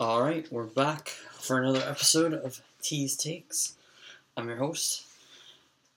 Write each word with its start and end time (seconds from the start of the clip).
All 0.00 0.22
right, 0.22 0.46
we're 0.52 0.62
back 0.62 1.08
for 1.08 1.58
another 1.58 1.82
episode 1.84 2.32
of 2.32 2.60
Tease 2.80 3.16
Takes. 3.16 3.74
I'm 4.36 4.46
your 4.46 4.58
host. 4.58 5.04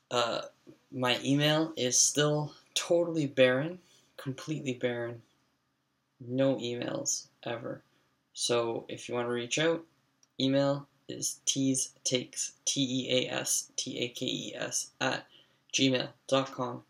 Uh, 0.10 0.42
my 0.92 1.20
email 1.24 1.72
is 1.78 2.00
still 2.00 2.52
totally 2.74 3.28
barren, 3.28 3.78
completely 4.18 4.74
barren. 4.74 5.22
No 6.20 6.56
emails 6.56 7.28
ever. 7.44 7.84
So 8.34 8.86
if 8.88 9.08
you 9.08 9.14
want 9.14 9.28
to 9.28 9.34
reach 9.34 9.60
out, 9.60 9.84
email 10.40 10.88
is 11.08 11.40
tease 11.46 11.92
takes 12.04 12.54
t 12.66 12.82
e 12.82 13.28
a 13.28 13.32
s 13.32 13.70
t 13.76 14.00
a 14.00 14.08
k 14.08 14.26
e 14.26 14.56
s 14.56 14.90
at 15.00 15.28
gmail.com. 15.74 16.82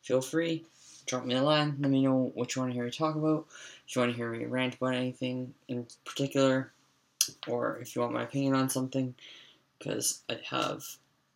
Feel 0.00 0.22
free, 0.22 0.64
drop 1.04 1.26
me 1.26 1.34
a 1.34 1.42
line. 1.42 1.76
Let 1.78 1.90
me 1.90 2.02
know 2.02 2.32
what 2.34 2.54
you 2.56 2.62
want 2.62 2.72
to 2.72 2.74
hear 2.74 2.86
me 2.86 2.90
talk 2.90 3.14
about. 3.14 3.46
If 3.86 3.94
you 3.94 4.00
want 4.00 4.12
to 4.12 4.16
hear 4.16 4.30
me 4.30 4.44
rant 4.46 4.74
about 4.74 4.94
anything 4.94 5.54
in 5.68 5.86
particular, 6.04 6.72
or 7.46 7.78
if 7.80 7.94
you 7.94 8.02
want 8.02 8.14
my 8.14 8.24
opinion 8.24 8.54
on 8.54 8.68
something, 8.68 9.14
because 9.78 10.22
I 10.28 10.40
have, 10.50 10.84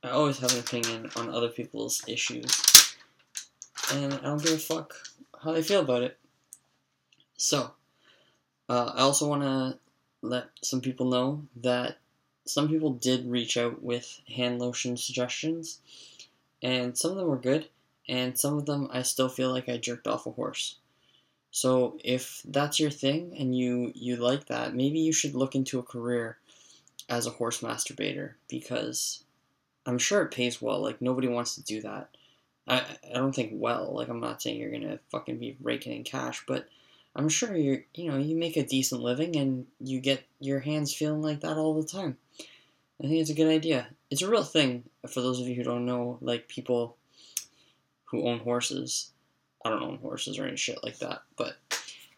I 0.03 0.11
always 0.11 0.39
have 0.39 0.53
an 0.53 0.61
opinion 0.61 1.11
on 1.15 1.31
other 1.31 1.49
people's 1.49 2.03
issues, 2.09 2.97
and 3.93 4.15
I 4.15 4.19
don't 4.19 4.43
give 4.43 4.55
a 4.55 4.59
fuck 4.59 4.95
how 5.43 5.53
they 5.53 5.63
feel 5.63 5.81
about 5.81 6.03
it. 6.03 6.19
So, 7.37 7.71
uh, 8.69 8.93
I 8.95 9.01
also 9.01 9.29
want 9.29 9.43
to 9.43 9.79
let 10.23 10.49
some 10.63 10.81
people 10.81 11.07
know 11.09 11.47
that 11.63 11.99
some 12.47 12.69
people 12.69 12.91
did 12.91 13.31
reach 13.31 13.57
out 13.57 13.81
with 13.83 14.21
hand 14.29 14.59
lotion 14.59 14.97
suggestions, 14.97 15.79
and 16.63 16.99
some 16.99 17.13
of 17.13 17.17
them 17.17 17.29
were 17.29 17.37
good, 17.37 17.69
and 18.09 18.37
some 18.37 18.59
of 18.59 18.67
them 18.67 18.89
I 18.93 19.03
still 19.03 19.29
feel 19.29 19.51
like 19.51 19.69
I 19.69 19.77
jerked 19.77 20.09
off 20.09 20.27
a 20.27 20.33
horse. 20.33 20.77
So 21.51 21.99
if 22.05 22.43
that's 22.45 22.79
your 22.79 22.91
thing 22.91 23.35
and 23.39 23.57
you 23.57 23.93
you 23.95 24.17
like 24.17 24.47
that, 24.47 24.75
maybe 24.75 25.01
you 25.01 25.13
should 25.13 25.35
look 25.35 25.55
into 25.55 25.79
a 25.79 25.85
career 25.85 26.39
as 27.09 27.27
a 27.27 27.31
horse 27.31 27.61
masturbator 27.61 28.35
because 28.49 29.25
I'm 29.85 29.99
sure 29.99 30.23
it 30.23 30.31
pays 30.31 30.63
well. 30.63 30.81
Like 30.81 31.03
nobody 31.03 31.29
wants 31.29 31.57
to 31.57 31.63
do 31.63 31.83
that. 31.83 32.11
I 32.69 32.85
I 33.13 33.15
don't 33.15 33.35
think 33.35 33.53
well. 33.55 33.93
Like 33.93 34.09
I'm 34.09 34.21
not 34.21 34.41
saying 34.41 34.59
you're 34.59 34.71
gonna 34.71 35.01
fucking 35.11 35.39
be 35.39 35.57
raking 35.61 35.93
in 35.93 36.05
cash, 36.05 36.45
but 36.47 36.69
I'm 37.17 37.29
sure 37.29 37.57
you're 37.57 37.85
you 37.95 38.11
know 38.11 38.19
you 38.19 38.37
make 38.37 38.57
a 38.57 38.65
decent 38.65 39.03
living 39.03 39.35
and 39.37 39.67
you 39.81 40.01
get 40.01 40.23
your 40.39 40.61
hands 40.61 40.95
feeling 40.95 41.23
like 41.23 41.41
that 41.41 41.57
all 41.57 41.75
the 41.75 41.87
time. 41.87 42.17
I 43.03 43.05
think 43.05 43.21
it's 43.21 43.31
a 43.31 43.35
good 43.35 43.49
idea. 43.49 43.89
It's 44.11 44.23
a 44.23 44.31
real 44.31 44.45
thing 44.45 44.85
for 45.09 45.21
those 45.21 45.41
of 45.41 45.49
you 45.49 45.55
who 45.55 45.65
don't 45.65 45.87
know. 45.87 46.19
Like 46.21 46.49
people 46.49 46.97
who 48.05 48.29
own 48.29 48.41
horses 48.41 49.10
I 49.65 49.71
don't 49.71 49.83
own 49.83 49.99
horses 49.99 50.39
or 50.39 50.47
any 50.47 50.57
shit 50.57 50.83
like 50.83 50.99
that, 50.99 51.23
but 51.37 51.57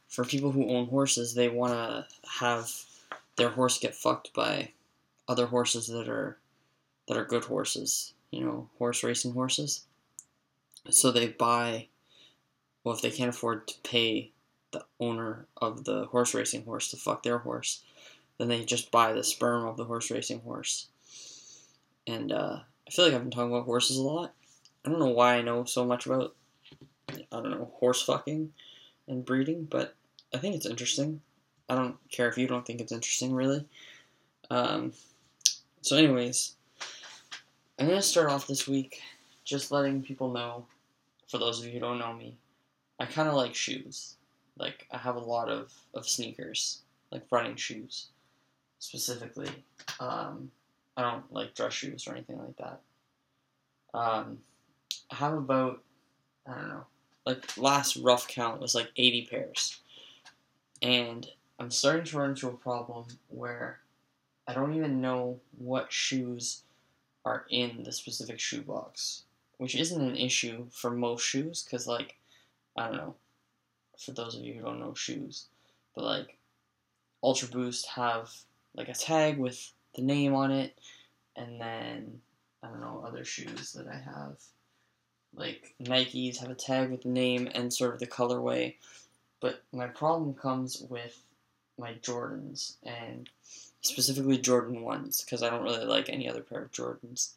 for 0.08 0.24
people 0.24 0.52
who 0.52 0.68
own 0.68 0.86
horses, 0.86 1.34
they 1.34 1.48
want 1.48 1.72
to 1.72 2.06
have 2.38 2.70
their 3.36 3.48
horse 3.48 3.78
get 3.78 3.94
fucked 3.94 4.32
by 4.34 4.70
other 5.26 5.46
horses 5.46 5.86
that 5.88 6.08
are 6.08 6.38
that 7.08 7.16
are 7.16 7.24
good 7.24 7.44
horses, 7.44 8.12
you 8.30 8.44
know, 8.44 8.68
horse 8.78 9.02
racing 9.02 9.32
horses. 9.32 9.84
So 10.90 11.10
they 11.10 11.28
buy 11.28 11.88
well 12.84 12.94
if 12.94 13.02
they 13.02 13.10
can't 13.10 13.30
afford 13.30 13.66
to 13.68 13.74
pay 13.82 14.32
the 14.72 14.84
owner 15.00 15.46
of 15.56 15.84
the 15.84 16.06
horse 16.06 16.34
racing 16.34 16.64
horse 16.64 16.90
to 16.90 16.96
fuck 16.96 17.22
their 17.22 17.38
horse, 17.38 17.82
then 18.38 18.48
they 18.48 18.64
just 18.64 18.90
buy 18.90 19.12
the 19.12 19.24
sperm 19.24 19.66
of 19.66 19.76
the 19.76 19.84
horse 19.84 20.10
racing 20.10 20.40
horse. 20.40 20.88
And 22.06 22.32
uh, 22.32 22.60
I 22.86 22.90
feel 22.90 23.04
like 23.04 23.14
I've 23.14 23.22
been 23.22 23.30
talking 23.30 23.52
about 23.52 23.64
horses 23.64 23.96
a 23.96 24.02
lot. 24.02 24.34
I 24.84 24.90
don't 24.90 24.98
know 24.98 25.06
why 25.06 25.36
I 25.36 25.42
know 25.42 25.64
so 25.64 25.84
much 25.84 26.06
about 26.06 26.34
I 27.32 27.40
don't 27.40 27.50
know, 27.50 27.72
horse 27.74 28.02
fucking 28.02 28.52
and 29.08 29.24
breeding, 29.24 29.64
but 29.64 29.94
I 30.34 30.38
think 30.38 30.54
it's 30.54 30.66
interesting. 30.66 31.20
I 31.68 31.74
don't 31.74 31.96
care 32.10 32.28
if 32.28 32.36
you 32.36 32.46
don't 32.46 32.66
think 32.66 32.80
it's 32.80 32.92
interesting, 32.92 33.32
really. 33.32 33.66
Um, 34.50 34.92
so, 35.80 35.96
anyways, 35.96 36.54
I'm 37.78 37.86
going 37.86 37.98
to 37.98 38.02
start 38.02 38.28
off 38.28 38.46
this 38.46 38.68
week 38.68 39.00
just 39.44 39.72
letting 39.72 40.02
people 40.02 40.30
know, 40.30 40.66
for 41.28 41.38
those 41.38 41.60
of 41.60 41.66
you 41.66 41.72
who 41.72 41.80
don't 41.80 41.98
know 41.98 42.12
me, 42.12 42.36
I 43.00 43.06
kind 43.06 43.28
of 43.28 43.34
like 43.34 43.54
shoes. 43.54 44.16
Like, 44.58 44.86
I 44.90 44.98
have 44.98 45.16
a 45.16 45.20
lot 45.20 45.48
of, 45.48 45.72
of 45.94 46.06
sneakers, 46.06 46.82
like 47.10 47.22
running 47.30 47.56
shoes, 47.56 48.08
specifically. 48.78 49.50
Um, 49.98 50.50
I 50.96 51.02
don't 51.02 51.32
like 51.32 51.54
dress 51.54 51.72
shoes 51.72 52.06
or 52.06 52.12
anything 52.12 52.38
like 52.38 52.56
that. 52.58 52.80
Um, 53.94 54.38
I 55.10 55.16
have 55.16 55.32
about, 55.32 55.82
I 56.46 56.52
don't 56.52 56.68
know, 56.68 56.86
like 57.24 57.56
last 57.56 57.96
rough 57.96 58.26
count 58.28 58.60
was 58.60 58.74
like 58.74 58.90
80 58.96 59.26
pairs. 59.26 59.80
And 60.80 61.26
I'm 61.58 61.70
starting 61.70 62.04
to 62.06 62.18
run 62.18 62.30
into 62.30 62.48
a 62.48 62.52
problem 62.52 63.06
where 63.28 63.80
I 64.46 64.54
don't 64.54 64.74
even 64.74 65.00
know 65.00 65.40
what 65.56 65.92
shoes 65.92 66.62
are 67.24 67.46
in 67.48 67.84
the 67.84 67.92
specific 67.92 68.40
shoe 68.40 68.62
box, 68.62 69.22
which 69.58 69.76
isn't 69.76 70.02
an 70.02 70.16
issue 70.16 70.66
for 70.72 70.90
most 70.90 71.22
shoes 71.22 71.62
because, 71.62 71.86
like, 71.86 72.16
I 72.76 72.88
don't 72.88 72.96
know, 72.96 73.14
for 73.96 74.10
those 74.10 74.34
of 74.34 74.42
you 74.42 74.54
who 74.54 74.62
don't 74.62 74.80
know 74.80 74.94
shoes, 74.94 75.46
but 75.94 76.04
like, 76.04 76.38
Ultra 77.22 77.48
Boost 77.48 77.86
have 77.86 78.32
like 78.74 78.88
a 78.88 78.94
tag 78.94 79.38
with 79.38 79.72
the 79.94 80.02
name 80.02 80.34
on 80.34 80.50
it, 80.50 80.76
and 81.36 81.60
then 81.60 82.20
I 82.62 82.68
don't 82.68 82.80
know 82.80 83.04
other 83.06 83.24
shoes 83.24 83.72
that 83.74 83.86
I 83.86 83.96
have 83.96 84.40
like 85.34 85.74
Nikes 85.82 86.38
have 86.38 86.50
a 86.50 86.54
tag 86.54 86.90
with 86.90 87.02
the 87.02 87.08
name 87.08 87.48
and 87.54 87.72
sort 87.72 87.94
of 87.94 88.00
the 88.00 88.06
colorway. 88.06 88.74
But 89.40 89.62
my 89.72 89.86
problem 89.86 90.34
comes 90.34 90.84
with 90.88 91.20
my 91.78 91.94
Jordans 91.94 92.76
and 92.84 93.28
specifically 93.80 94.38
Jordan 94.38 94.82
1s 94.82 95.24
because 95.24 95.42
I 95.42 95.50
don't 95.50 95.64
really 95.64 95.84
like 95.84 96.08
any 96.08 96.28
other 96.28 96.42
pair 96.42 96.62
of 96.62 96.72
Jordans. 96.72 97.32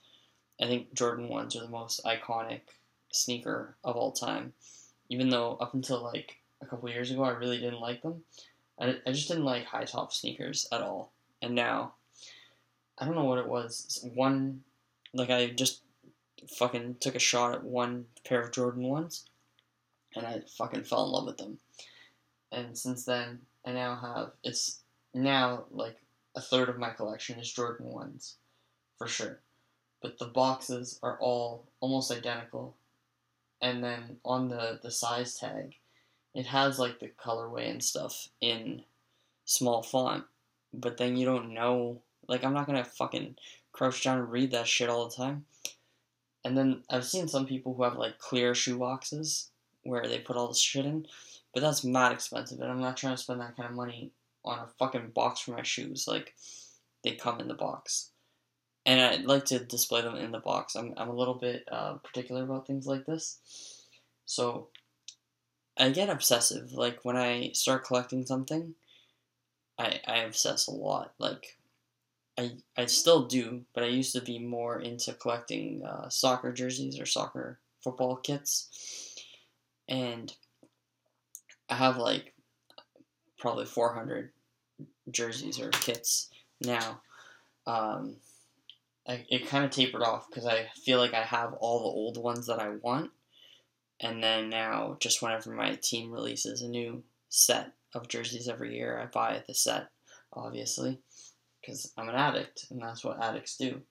I 0.61 0.65
think 0.65 0.93
Jordan 0.93 1.27
1s 1.27 1.55
are 1.55 1.61
the 1.61 1.69
most 1.69 2.03
iconic 2.05 2.61
sneaker 3.11 3.75
of 3.83 3.95
all 3.95 4.11
time. 4.11 4.53
Even 5.09 5.29
though 5.29 5.57
up 5.59 5.73
until 5.73 6.03
like 6.03 6.37
a 6.61 6.65
couple 6.65 6.89
years 6.89 7.11
ago 7.11 7.23
I 7.23 7.31
really 7.31 7.59
didn't 7.59 7.81
like 7.81 8.01
them. 8.01 8.23
I, 8.79 8.97
I 9.07 9.11
just 9.11 9.27
didn't 9.27 9.45
like 9.45 9.65
high 9.65 9.85
top 9.85 10.13
sneakers 10.13 10.67
at 10.71 10.81
all. 10.81 11.11
And 11.41 11.55
now 11.55 11.93
I 12.97 13.05
don't 13.05 13.15
know 13.15 13.23
what 13.23 13.39
it 13.39 13.47
was. 13.47 14.07
One 14.13 14.63
like 15.13 15.29
I 15.29 15.47
just 15.47 15.81
fucking 16.49 16.97
took 16.99 17.15
a 17.15 17.19
shot 17.19 17.53
at 17.53 17.63
one 17.63 18.05
pair 18.25 18.41
of 18.41 18.51
Jordan 18.51 18.83
ones, 18.83 19.25
and 20.15 20.25
I 20.25 20.41
fucking 20.57 20.83
fell 20.83 21.05
in 21.05 21.11
love 21.11 21.25
with 21.25 21.37
them. 21.37 21.59
And 22.51 22.77
since 22.77 23.05
then, 23.05 23.39
I 23.65 23.71
now 23.71 23.95
have 23.95 24.31
it's 24.43 24.79
now 25.13 25.65
like 25.71 25.97
a 26.35 26.41
third 26.41 26.69
of 26.69 26.77
my 26.77 26.89
collection 26.89 27.39
is 27.39 27.51
Jordan 27.51 27.87
ones, 27.87 28.35
for 28.97 29.07
sure. 29.07 29.39
But 30.01 30.19
the 30.19 30.25
boxes 30.25 30.99
are 31.01 31.17
all 31.19 31.65
almost 31.79 32.11
identical, 32.11 32.75
and 33.61 33.83
then 33.83 34.17
on 34.23 34.49
the 34.49 34.79
the 34.81 34.91
size 34.91 35.37
tag, 35.37 35.75
it 36.33 36.45
has 36.47 36.79
like 36.79 36.99
the 36.99 37.09
colorway 37.09 37.69
and 37.69 37.83
stuff 37.83 38.29
in 38.41 38.83
small 39.45 39.81
font, 39.81 40.25
but 40.73 40.97
then 40.97 41.15
you 41.15 41.25
don't 41.25 41.53
know. 41.53 42.01
Like 42.27 42.43
I'm 42.43 42.53
not 42.53 42.67
gonna 42.67 42.83
fucking 42.83 43.35
crouch 43.71 44.03
down 44.03 44.19
and 44.19 44.31
read 44.31 44.51
that 44.51 44.67
shit 44.67 44.89
all 44.89 45.07
the 45.07 45.15
time. 45.15 45.45
And 46.45 46.55
then 46.55 46.83
I've 46.91 47.03
seen 47.03 47.27
some 47.27 47.47
people 47.47 47.73
who 47.73 47.83
have 47.83 47.97
like 47.97 48.19
clear 48.19 48.53
shoe 48.53 48.77
boxes 48.77 49.49
where 49.81 50.07
they 50.07 50.19
put 50.19 50.37
all 50.37 50.47
this 50.47 50.61
shit 50.61 50.85
in, 50.85 51.07
but 51.53 51.61
that's 51.61 51.83
mad 51.83 52.11
expensive, 52.11 52.59
and 52.61 52.71
I'm 52.71 52.79
not 52.79 52.97
trying 52.97 53.15
to 53.15 53.21
spend 53.21 53.41
that 53.41 53.57
kind 53.57 53.67
of 53.67 53.75
money 53.75 54.11
on 54.43 54.59
a 54.59 54.67
fucking 54.77 55.09
box 55.09 55.39
for 55.39 55.51
my 55.51 55.63
shoes. 55.63 56.07
Like, 56.07 56.35
they 57.03 57.11
come 57.11 57.39
in 57.39 57.47
the 57.47 57.55
box. 57.55 58.11
And 58.85 59.01
I'd 59.01 59.25
like 59.25 59.45
to 59.45 59.57
display 59.57 60.01
them 60.01 60.15
in 60.15 60.31
the 60.31 60.39
box. 60.39 60.75
I'm, 60.75 60.93
I'm 60.97 61.09
a 61.09 61.15
little 61.15 61.33
bit 61.33 61.67
uh, 61.71 61.93
particular 61.95 62.43
about 62.43 62.67
things 62.67 62.85
like 62.85 63.07
this. 63.07 63.39
So, 64.25 64.67
I 65.77 65.89
get 65.89 66.09
obsessive. 66.09 66.73
Like, 66.73 67.03
when 67.03 67.17
I 67.17 67.51
start 67.53 67.85
collecting 67.85 68.25
something, 68.25 68.75
I, 69.79 69.99
I 70.07 70.17
obsess 70.19 70.67
a 70.67 70.71
lot. 70.71 71.13
Like, 71.17 71.57
I, 72.37 72.51
I 72.77 72.85
still 72.85 73.25
do, 73.25 73.61
but 73.73 73.83
I 73.83 73.87
used 73.87 74.13
to 74.13 74.21
be 74.21 74.39
more 74.39 74.79
into 74.79 75.13
collecting 75.13 75.83
uh, 75.85 76.09
soccer 76.09 76.51
jerseys 76.51 76.99
or 76.99 77.05
soccer 77.05 77.59
football 77.81 78.17
kits. 78.17 79.15
And 79.87 80.33
I 81.69 81.75
have 81.75 81.97
like 81.97 82.33
probably 83.37 83.65
400 83.65 84.31
jerseys 85.11 85.59
or 85.61 85.69
kits 85.69 86.29
now. 86.61 87.01
Um, 87.65 88.17
I, 89.07 89.25
it 89.29 89.47
kind 89.47 89.63
of 89.63 89.71
tapered 89.71 90.01
off 90.01 90.27
because 90.29 90.45
I 90.45 90.67
feel 90.83 90.97
like 90.97 91.13
I 91.13 91.23
have 91.23 91.53
all 91.53 91.79
the 91.79 91.85
old 91.85 92.17
ones 92.17 92.47
that 92.47 92.59
I 92.59 92.69
want. 92.69 93.11
And 94.01 94.21
then 94.21 94.49
now, 94.49 94.97
just 94.99 95.21
whenever 95.21 95.51
my 95.51 95.75
team 95.75 96.11
releases 96.11 96.61
a 96.61 96.67
new 96.67 97.03
set 97.29 97.71
of 97.93 98.09
jerseys 98.09 98.49
every 98.49 98.75
year, 98.75 98.99
I 98.99 99.05
buy 99.05 99.41
the 99.47 99.53
set, 99.53 99.87
obviously 100.33 100.99
because 101.65 101.91
I'm 101.97 102.09
an 102.09 102.15
addict, 102.15 102.67
and 102.69 102.81
that's 102.81 103.03
what 103.03 103.21
addicts 103.23 103.57
do. 103.57 103.81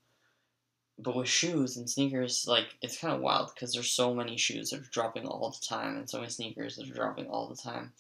But 0.99 1.17
with 1.17 1.29
shoes 1.29 1.77
and 1.77 1.91
sneakers, 1.91 2.47
like 2.47 2.67
it's 2.81 2.99
kind 2.99 3.15
of 3.15 3.21
wild 3.21 3.51
because 3.55 3.73
there's 3.73 3.91
so 3.91 4.15
many 4.15 4.37
shoes 4.37 4.71
that 4.71 4.81
are 4.81 4.91
dropping 4.93 5.27
all 5.27 5.51
the 5.51 5.67
time, 5.67 5.97
and 5.97 6.09
so 6.09 6.19
many 6.19 6.31
sneakers 6.31 6.77
that 6.77 6.89
are 6.89 6.95
dropping 6.95 7.27
all 7.27 7.49
the 7.49 7.57
time. 7.57 7.93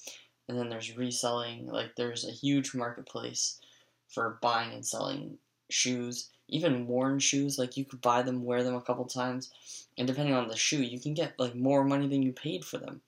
And 0.48 0.58
then 0.58 0.68
there's 0.68 0.96
reselling. 0.96 1.66
Like 1.66 1.96
there's 1.96 2.26
a 2.26 2.32
huge 2.32 2.74
marketplace 2.74 3.60
for 4.08 4.38
buying 4.40 4.72
and 4.72 4.86
selling 4.86 5.38
shoes, 5.70 6.30
even 6.48 6.86
worn 6.86 7.18
shoes. 7.18 7.58
Like 7.58 7.76
you 7.76 7.84
could 7.84 8.00
buy 8.00 8.22
them, 8.22 8.44
wear 8.44 8.62
them 8.62 8.76
a 8.76 8.82
couple 8.82 9.06
times, 9.06 9.50
and 9.98 10.06
depending 10.06 10.34
on 10.34 10.46
the 10.46 10.56
shoe, 10.56 10.82
you 10.82 11.00
can 11.00 11.14
get 11.14 11.38
like 11.38 11.56
more 11.56 11.84
money 11.84 12.06
than 12.06 12.22
you 12.22 12.32
paid 12.32 12.64
for 12.64 12.78
them. 12.78 13.00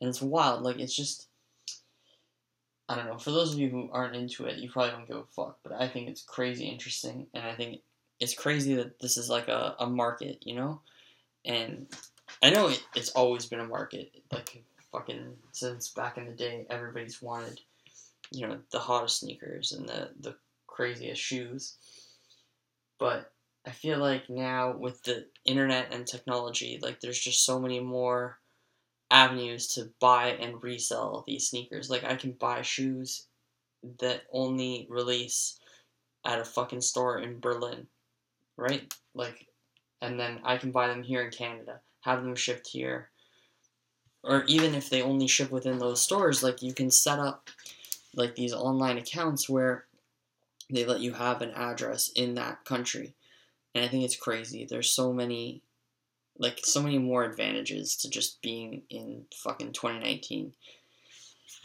And 0.00 0.08
it's 0.08 0.22
wild. 0.22 0.62
Like 0.62 0.78
it's 0.78 0.96
just 0.96 1.27
I 2.88 2.96
don't 2.96 3.06
know. 3.06 3.18
For 3.18 3.30
those 3.30 3.52
of 3.52 3.58
you 3.58 3.68
who 3.68 3.90
aren't 3.92 4.16
into 4.16 4.46
it, 4.46 4.58
you 4.58 4.70
probably 4.70 4.92
don't 4.92 5.06
give 5.06 5.16
a 5.16 5.24
fuck. 5.24 5.58
But 5.62 5.72
I 5.72 5.88
think 5.88 6.08
it's 6.08 6.22
crazy 6.22 6.66
interesting, 6.66 7.26
and 7.34 7.44
I 7.44 7.54
think 7.54 7.82
it's 8.18 8.34
crazy 8.34 8.74
that 8.74 8.98
this 8.98 9.16
is 9.16 9.28
like 9.28 9.48
a, 9.48 9.76
a 9.78 9.86
market, 9.86 10.38
you 10.42 10.54
know. 10.54 10.80
And 11.44 11.86
I 12.42 12.50
know 12.50 12.68
it, 12.68 12.82
it's 12.94 13.10
always 13.10 13.46
been 13.46 13.60
a 13.60 13.66
market, 13.66 14.10
like 14.32 14.62
fucking 14.90 15.34
since 15.52 15.88
back 15.88 16.16
in 16.16 16.26
the 16.26 16.32
day. 16.32 16.66
Everybody's 16.70 17.20
wanted, 17.20 17.60
you 18.30 18.46
know, 18.46 18.58
the 18.72 18.78
hottest 18.78 19.20
sneakers 19.20 19.72
and 19.72 19.88
the 19.88 20.10
the 20.20 20.36
craziest 20.66 21.20
shoes. 21.20 21.76
But 22.98 23.30
I 23.66 23.70
feel 23.70 23.98
like 23.98 24.30
now 24.30 24.74
with 24.76 25.02
the 25.02 25.26
internet 25.44 25.92
and 25.92 26.06
technology, 26.06 26.78
like 26.80 27.00
there's 27.00 27.18
just 27.18 27.44
so 27.44 27.60
many 27.60 27.80
more 27.80 28.38
avenues 29.10 29.68
to 29.68 29.90
buy 30.00 30.28
and 30.40 30.62
resell 30.62 31.24
these 31.26 31.48
sneakers. 31.48 31.90
Like 31.90 32.04
I 32.04 32.16
can 32.16 32.32
buy 32.32 32.62
shoes 32.62 33.26
that 34.00 34.22
only 34.32 34.86
release 34.90 35.58
at 36.24 36.40
a 36.40 36.44
fucking 36.44 36.80
store 36.80 37.18
in 37.18 37.40
Berlin, 37.40 37.86
right? 38.56 38.92
Like, 39.14 39.46
and 40.02 40.18
then 40.18 40.40
I 40.44 40.58
can 40.58 40.70
buy 40.70 40.88
them 40.88 41.02
here 41.02 41.22
in 41.22 41.30
Canada, 41.30 41.80
have 42.00 42.22
them 42.22 42.34
shipped 42.34 42.68
here. 42.68 43.10
Or 44.22 44.44
even 44.44 44.74
if 44.74 44.90
they 44.90 45.00
only 45.00 45.26
ship 45.26 45.50
within 45.50 45.78
those 45.78 46.02
stores, 46.02 46.42
like 46.42 46.60
you 46.60 46.74
can 46.74 46.90
set 46.90 47.18
up 47.18 47.50
like 48.14 48.34
these 48.34 48.52
online 48.52 48.98
accounts 48.98 49.48
where 49.48 49.86
they 50.70 50.84
let 50.84 51.00
you 51.00 51.14
have 51.14 51.40
an 51.40 51.52
address 51.52 52.10
in 52.14 52.34
that 52.34 52.64
country. 52.64 53.14
And 53.74 53.84
I 53.84 53.88
think 53.88 54.04
it's 54.04 54.16
crazy. 54.16 54.66
There's 54.68 54.90
so 54.90 55.12
many 55.12 55.62
like 56.38 56.60
so 56.62 56.82
many 56.82 56.98
more 56.98 57.24
advantages 57.24 57.96
to 57.96 58.10
just 58.10 58.40
being 58.42 58.82
in 58.90 59.24
fucking 59.34 59.72
2019 59.72 60.52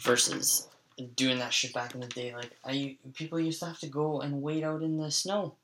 versus 0.02 0.68
doing 1.16 1.40
that 1.40 1.54
shit 1.54 1.74
back 1.74 1.94
in 1.94 2.02
the 2.02 2.08
day. 2.08 2.34
Like 2.36 2.52
I 2.66 2.98
people 3.14 3.40
used 3.40 3.60
to 3.60 3.68
have 3.68 3.80
to 3.80 3.88
go 3.88 4.22
and 4.22 4.42
wait 4.42 4.64
out 4.64 4.82
in 4.82 4.98
the 4.98 5.12
snow, 5.12 5.56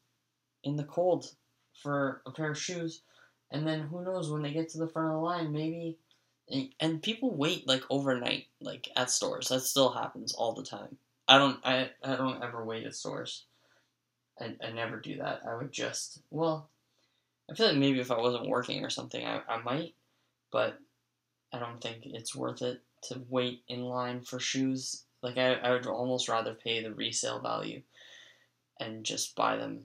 in 0.63 0.75
the 0.75 0.83
cold, 0.83 1.31
for 1.81 2.21
a 2.25 2.31
pair 2.31 2.51
of 2.51 2.57
shoes, 2.57 3.01
and 3.51 3.65
then 3.65 3.81
who 3.81 4.03
knows 4.03 4.29
when 4.29 4.41
they 4.41 4.51
get 4.51 4.69
to 4.69 4.77
the 4.77 4.87
front 4.87 5.09
of 5.09 5.13
the 5.15 5.19
line, 5.19 5.51
maybe. 5.51 5.97
And 6.79 7.01
people 7.03 7.35
wait 7.35 7.67
like 7.67 7.83
overnight, 7.91 8.47
like 8.59 8.89
at 8.95 9.11
stores. 9.11 9.49
That 9.49 9.61
still 9.61 9.91
happens 9.91 10.33
all 10.33 10.53
the 10.53 10.63
time. 10.63 10.97
I 11.27 11.37
don't. 11.37 11.59
I. 11.63 11.91
I 12.03 12.15
don't 12.15 12.43
ever 12.43 12.65
wait 12.65 12.87
at 12.87 12.95
stores. 12.95 13.45
I. 14.39 14.55
I 14.63 14.71
never 14.71 14.97
do 14.97 15.17
that. 15.17 15.41
I 15.47 15.55
would 15.55 15.71
just. 15.71 16.21
Well, 16.31 16.67
I 17.49 17.55
feel 17.55 17.67
like 17.67 17.77
maybe 17.77 17.99
if 17.99 18.11
I 18.11 18.19
wasn't 18.19 18.49
working 18.49 18.83
or 18.85 18.89
something, 18.89 19.25
I, 19.25 19.41
I 19.47 19.61
might, 19.61 19.95
but 20.51 20.77
I 21.51 21.59
don't 21.59 21.81
think 21.81 22.01
it's 22.05 22.35
worth 22.35 22.61
it 22.61 22.81
to 23.03 23.21
wait 23.27 23.63
in 23.67 23.83
line 23.83 24.21
for 24.21 24.39
shoes. 24.39 25.03
Like, 25.21 25.37
I, 25.37 25.53
I 25.53 25.71
would 25.71 25.87
almost 25.87 26.29
rather 26.29 26.53
pay 26.53 26.83
the 26.83 26.93
resale 26.93 27.39
value 27.39 27.81
and 28.79 29.03
just 29.03 29.35
buy 29.35 29.57
them 29.57 29.81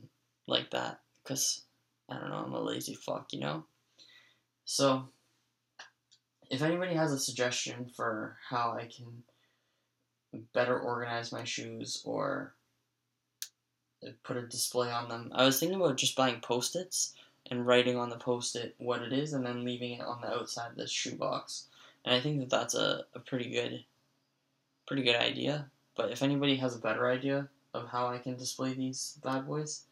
like 0.46 0.70
that 0.70 1.00
because 1.22 1.62
I 2.08 2.18
don't 2.18 2.28
know, 2.30 2.44
I'm 2.44 2.52
a 2.52 2.60
lazy 2.60 2.94
fuck, 2.94 3.32
you 3.32 3.40
know? 3.40 3.64
So, 4.66 5.08
if 6.50 6.62
anybody 6.62 6.94
has 6.94 7.12
a 7.12 7.18
suggestion 7.18 7.90
for 7.96 8.36
how 8.48 8.76
I 8.78 8.88
can 8.94 9.22
better 10.52 10.78
organize 10.78 11.32
my 11.32 11.44
shoes 11.44 12.02
or 12.04 12.54
put 14.22 14.36
a 14.36 14.46
display 14.46 14.90
on 14.90 15.08
them, 15.08 15.32
I 15.34 15.46
was 15.46 15.58
thinking 15.58 15.80
about 15.80 15.96
just 15.96 16.16
buying 16.16 16.40
post 16.40 16.76
its 16.76 17.14
and 17.50 17.66
writing 17.66 17.96
on 17.96 18.10
the 18.10 18.16
post-it 18.16 18.74
what 18.78 19.02
it 19.02 19.12
is 19.12 19.32
and 19.32 19.44
then 19.44 19.64
leaving 19.64 19.92
it 19.92 20.00
on 20.00 20.20
the 20.20 20.32
outside 20.32 20.70
of 20.70 20.76
the 20.76 20.86
shoebox. 20.86 21.66
And 22.04 22.14
I 22.14 22.20
think 22.20 22.40
that 22.40 22.50
that's 22.50 22.74
a, 22.74 23.04
a 23.14 23.18
pretty 23.18 23.50
good 23.50 23.84
pretty 24.86 25.02
good 25.02 25.16
idea. 25.16 25.66
But 25.96 26.10
if 26.10 26.22
anybody 26.22 26.56
has 26.56 26.74
a 26.74 26.80
better 26.80 27.08
idea 27.08 27.48
of 27.72 27.88
how 27.88 28.08
I 28.08 28.18
can 28.18 28.36
display 28.36 28.74
these 28.74 29.18
bad 29.22 29.46
boys 29.46 29.82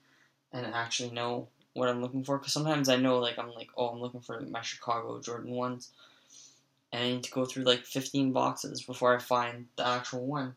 and 0.52 0.66
actually 0.66 1.10
know 1.10 1.48
what 1.74 1.88
I'm 1.88 2.02
looking 2.02 2.24
for, 2.24 2.38
because 2.38 2.52
sometimes 2.52 2.88
I 2.88 2.96
know 2.96 3.18
like 3.18 3.38
I'm 3.38 3.52
like, 3.52 3.70
oh, 3.76 3.88
I'm 3.88 4.00
looking 4.00 4.20
for 4.20 4.40
my 4.40 4.60
Chicago 4.60 5.20
Jordan 5.20 5.52
ones, 5.52 5.90
and 6.92 7.02
I 7.02 7.08
need 7.08 7.24
to 7.24 7.30
go 7.30 7.44
through 7.44 7.64
like 7.64 7.84
15 7.84 8.32
boxes 8.32 8.82
before 8.82 9.16
I 9.16 9.18
find 9.18 9.66
the 9.76 9.86
actual 9.86 10.26
one. 10.26 10.54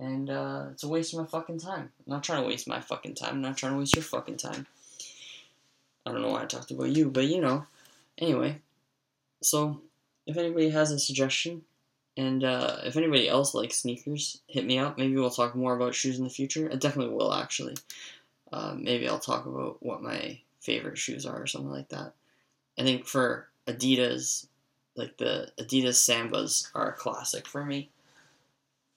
And 0.00 0.30
uh, 0.30 0.66
it's 0.72 0.82
a 0.82 0.88
waste 0.88 1.12
of 1.12 1.20
my 1.20 1.26
fucking 1.26 1.60
time. 1.60 1.92
I'm 2.06 2.12
not 2.12 2.24
trying 2.24 2.42
to 2.42 2.48
waste 2.48 2.66
my 2.66 2.80
fucking 2.80 3.14
time. 3.14 3.34
I'm 3.34 3.42
not 3.42 3.56
trying 3.56 3.72
to 3.72 3.78
waste 3.78 3.94
your 3.94 4.02
fucking 4.02 4.38
time. 4.38 4.66
I 6.04 6.12
don't 6.12 6.22
know 6.22 6.30
why 6.30 6.42
I 6.42 6.46
talked 6.46 6.70
about 6.70 6.90
you, 6.90 7.10
but 7.10 7.24
you 7.24 7.40
know. 7.40 7.66
Anyway, 8.18 8.60
so 9.42 9.80
if 10.26 10.36
anybody 10.36 10.70
has 10.70 10.90
a 10.90 10.98
suggestion, 10.98 11.62
and 12.16 12.44
uh, 12.44 12.78
if 12.84 12.96
anybody 12.96 13.28
else 13.28 13.54
likes 13.54 13.78
sneakers, 13.78 14.40
hit 14.46 14.66
me 14.66 14.78
up. 14.78 14.98
Maybe 14.98 15.14
we'll 15.14 15.30
talk 15.30 15.54
more 15.54 15.74
about 15.74 15.94
shoes 15.94 16.18
in 16.18 16.24
the 16.24 16.30
future. 16.30 16.68
I 16.70 16.76
definitely 16.76 17.14
will, 17.14 17.32
actually. 17.32 17.74
Uh, 18.52 18.74
maybe 18.78 19.08
I'll 19.08 19.18
talk 19.18 19.46
about 19.46 19.78
what 19.80 20.02
my 20.02 20.38
favorite 20.60 20.98
shoes 20.98 21.24
are 21.24 21.40
or 21.40 21.46
something 21.46 21.70
like 21.70 21.88
that. 21.88 22.12
I 22.78 22.82
think 22.82 23.06
for 23.06 23.48
Adidas, 23.66 24.46
like 24.94 25.16
the 25.16 25.48
Adidas 25.58 25.96
Sambas 25.96 26.68
are 26.74 26.90
a 26.90 26.96
classic 26.96 27.46
for 27.46 27.64
me. 27.64 27.90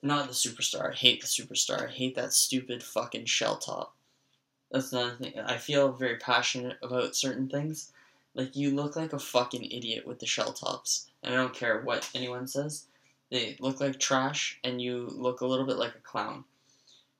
Not 0.04 0.28
the 0.28 0.34
Superstar. 0.34 0.92
I 0.92 0.96
hate 0.96 1.22
the 1.22 1.28
Superstar. 1.28 1.88
I 1.88 1.92
hate 1.92 2.16
that 2.16 2.34
stupid 2.34 2.84
fucking 2.84 3.26
shell 3.26 3.58
top. 3.58 3.95
That's 4.76 4.92
another 4.92 5.16
thing. 5.16 5.40
I 5.40 5.56
feel 5.56 5.94
very 5.94 6.18
passionate 6.18 6.78
about 6.84 7.16
certain 7.16 7.48
things. 7.48 7.94
Like 8.34 8.58
you 8.58 8.72
look 8.72 8.98
like 8.98 9.14
a 9.14 9.20
fucking 9.20 9.64
idiot 9.64 10.06
with 10.06 10.20
the 10.20 10.26
shell 10.26 10.52
tops, 10.52 11.08
and 11.24 11.34
I 11.34 11.38
don't 11.38 11.54
care 11.54 11.80
what 11.80 12.10
anyone 12.14 12.46
says. 12.46 12.84
They 13.32 13.56
look 13.62 13.80
like 13.80 14.02
trash, 14.02 14.60
and 14.66 14.82
you 14.82 15.08
look 15.16 15.40
a 15.40 15.48
little 15.48 15.66
bit 15.66 15.78
like 15.78 15.96
a 15.96 16.00
clown 16.00 16.44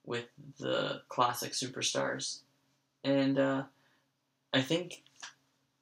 with 0.06 0.26
the 0.60 1.04
classic 1.08 1.54
superstars. 1.54 2.40
And 3.06 3.40
uh, 3.40 3.64
I 4.54 4.62
think, 4.62 5.04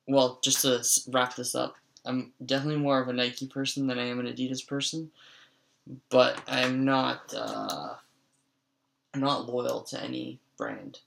well, 0.07 0.37
just 0.43 0.61
to 0.61 0.85
wrap 1.11 1.35
this 1.35 1.55
up, 1.55 1.77
I'm 2.05 2.33
definitely 2.45 2.81
more 2.81 3.01
of 3.01 3.07
a 3.07 3.13
Nike 3.13 3.47
person 3.47 3.87
than 3.87 3.97
I 3.97 4.05
am 4.05 4.19
an 4.19 4.27
Adidas 4.27 4.67
person, 4.67 5.09
but 6.11 6.39
I'm 6.47 6.85
not. 6.85 7.33
Uh, 7.35 7.95
I'm 9.15 9.21
not 9.21 9.49
loyal 9.49 9.81
to 9.85 9.99
any 9.99 10.37
brand. 10.55 10.99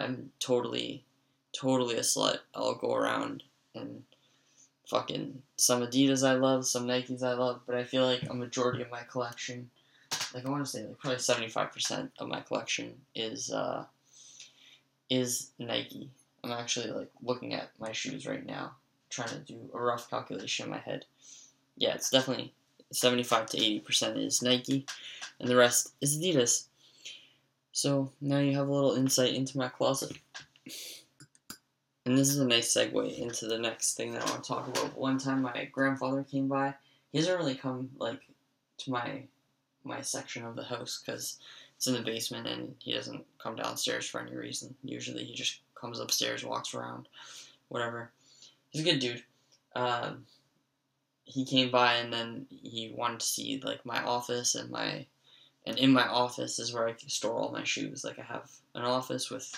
I'm 0.00 0.32
totally, 0.38 1.04
totally 1.52 1.96
a 1.96 2.00
slut. 2.00 2.38
I'll 2.54 2.74
go 2.74 2.94
around 2.94 3.42
and 3.74 4.02
fucking 4.88 5.42
some 5.56 5.82
Adidas 5.82 6.26
I 6.26 6.34
love, 6.34 6.66
some 6.66 6.86
Nikes 6.86 7.22
I 7.22 7.34
love, 7.34 7.60
but 7.66 7.76
I 7.76 7.84
feel 7.84 8.04
like 8.04 8.24
a 8.28 8.34
majority 8.34 8.82
of 8.82 8.90
my 8.90 9.02
collection, 9.02 9.70
like 10.34 10.44
I 10.44 10.50
want 10.50 10.64
to 10.64 10.70
say, 10.70 10.84
like 10.84 10.98
probably 10.98 11.18
seventy 11.18 11.48
five 11.48 11.72
percent 11.72 12.10
of 12.18 12.28
my 12.28 12.40
collection 12.40 12.94
is 13.14 13.52
uh, 13.52 13.84
is 15.08 15.50
Nike. 15.58 16.10
I'm 16.42 16.52
actually 16.52 16.90
like 16.90 17.10
looking 17.22 17.54
at 17.54 17.70
my 17.78 17.92
shoes 17.92 18.26
right 18.26 18.44
now, 18.44 18.72
trying 19.10 19.28
to 19.28 19.38
do 19.38 19.70
a 19.74 19.80
rough 19.80 20.10
calculation 20.10 20.64
in 20.64 20.72
my 20.72 20.78
head. 20.78 21.04
Yeah, 21.76 21.94
it's 21.94 22.10
definitely 22.10 22.52
seventy 22.92 23.22
five 23.22 23.46
to 23.50 23.58
eighty 23.58 23.80
percent 23.80 24.18
is 24.18 24.42
Nike, 24.42 24.86
and 25.38 25.48
the 25.48 25.56
rest 25.56 25.92
is 26.00 26.18
Adidas. 26.18 26.64
So 27.72 28.12
now 28.20 28.38
you 28.38 28.56
have 28.56 28.68
a 28.68 28.72
little 28.72 28.94
insight 28.94 29.34
into 29.34 29.58
my 29.58 29.68
closet. 29.68 30.16
And 32.06 32.16
this 32.16 32.28
is 32.28 32.38
a 32.38 32.46
nice 32.46 32.74
segue 32.74 33.18
into 33.18 33.46
the 33.46 33.58
next 33.58 33.96
thing 33.96 34.12
that 34.12 34.26
I 34.26 34.30
want 34.30 34.42
to 34.42 34.48
talk 34.48 34.68
about. 34.68 34.96
One 34.96 35.18
time 35.18 35.42
my 35.42 35.68
grandfather 35.70 36.24
came 36.24 36.48
by. 36.48 36.74
He 37.12 37.18
doesn't 37.18 37.38
really 37.38 37.54
come 37.54 37.90
like 37.98 38.20
to 38.78 38.90
my 38.90 39.24
my 39.84 40.00
section 40.00 40.44
of 40.44 40.56
the 40.56 40.64
house 40.64 41.02
because 41.04 41.38
it's 41.76 41.86
in 41.86 41.94
the 41.94 42.02
basement 42.02 42.46
and 42.46 42.74
he 42.78 42.92
doesn't 42.92 43.24
come 43.38 43.56
downstairs 43.56 44.06
for 44.06 44.20
any 44.20 44.36
reason. 44.36 44.74
Usually 44.84 45.24
he 45.24 45.34
just 45.34 45.60
comes 45.74 46.00
upstairs, 46.00 46.44
walks 46.44 46.74
around, 46.74 47.08
whatever. 47.68 48.10
He's 48.70 48.82
a 48.82 48.84
good 48.84 48.98
dude. 49.00 49.22
Um, 49.74 50.26
he 51.24 51.44
came 51.44 51.70
by 51.70 51.94
and 51.94 52.12
then 52.12 52.46
he 52.50 52.92
wanted 52.94 53.20
to 53.20 53.26
see 53.26 53.60
like 53.64 53.86
my 53.86 54.02
office 54.02 54.54
and 54.54 54.70
my 54.70 55.06
and 55.66 55.78
in 55.78 55.92
my 55.92 56.06
office 56.06 56.58
is 56.58 56.72
where 56.72 56.88
I 56.88 56.94
store 57.06 57.34
all 57.34 57.52
my 57.52 57.64
shoes. 57.64 58.04
Like 58.04 58.18
I 58.18 58.22
have 58.22 58.50
an 58.74 58.82
office 58.82 59.30
with 59.30 59.52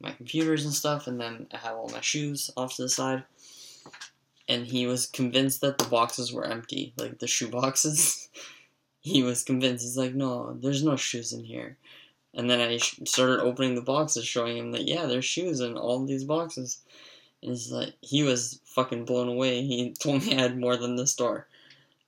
my 0.00 0.12
computers 0.12 0.64
and 0.64 0.72
stuff, 0.72 1.06
and 1.06 1.20
then 1.20 1.46
I 1.52 1.58
have 1.58 1.76
all 1.76 1.88
my 1.88 2.00
shoes 2.00 2.50
off 2.56 2.76
to 2.76 2.82
the 2.82 2.88
side. 2.88 3.24
And 4.48 4.66
he 4.66 4.86
was 4.86 5.06
convinced 5.06 5.60
that 5.60 5.78
the 5.78 5.84
boxes 5.84 6.32
were 6.32 6.44
empty, 6.44 6.92
like 6.96 7.18
the 7.18 7.26
shoe 7.26 7.48
boxes. 7.48 8.28
he 9.00 9.22
was 9.22 9.44
convinced. 9.44 9.84
He's 9.84 9.96
like, 9.96 10.14
no, 10.14 10.54
there's 10.54 10.82
no 10.82 10.96
shoes 10.96 11.32
in 11.32 11.44
here. 11.44 11.76
And 12.34 12.48
then 12.48 12.60
I 12.60 12.76
started 12.76 13.40
opening 13.40 13.74
the 13.74 13.80
boxes, 13.80 14.26
showing 14.26 14.56
him 14.56 14.72
that 14.72 14.86
yeah, 14.86 15.06
there's 15.06 15.24
shoes 15.24 15.60
in 15.60 15.76
all 15.76 16.04
these 16.04 16.24
boxes. 16.24 16.80
And 17.42 17.52
he's 17.52 17.72
like, 17.72 17.94
he 18.00 18.22
was 18.22 18.60
fucking 18.64 19.04
blown 19.04 19.28
away. 19.28 19.62
He 19.62 19.94
told 19.98 20.24
me 20.24 20.36
I 20.36 20.40
had 20.40 20.58
more 20.58 20.76
than 20.76 20.96
the 20.96 21.06
store. 21.06 21.46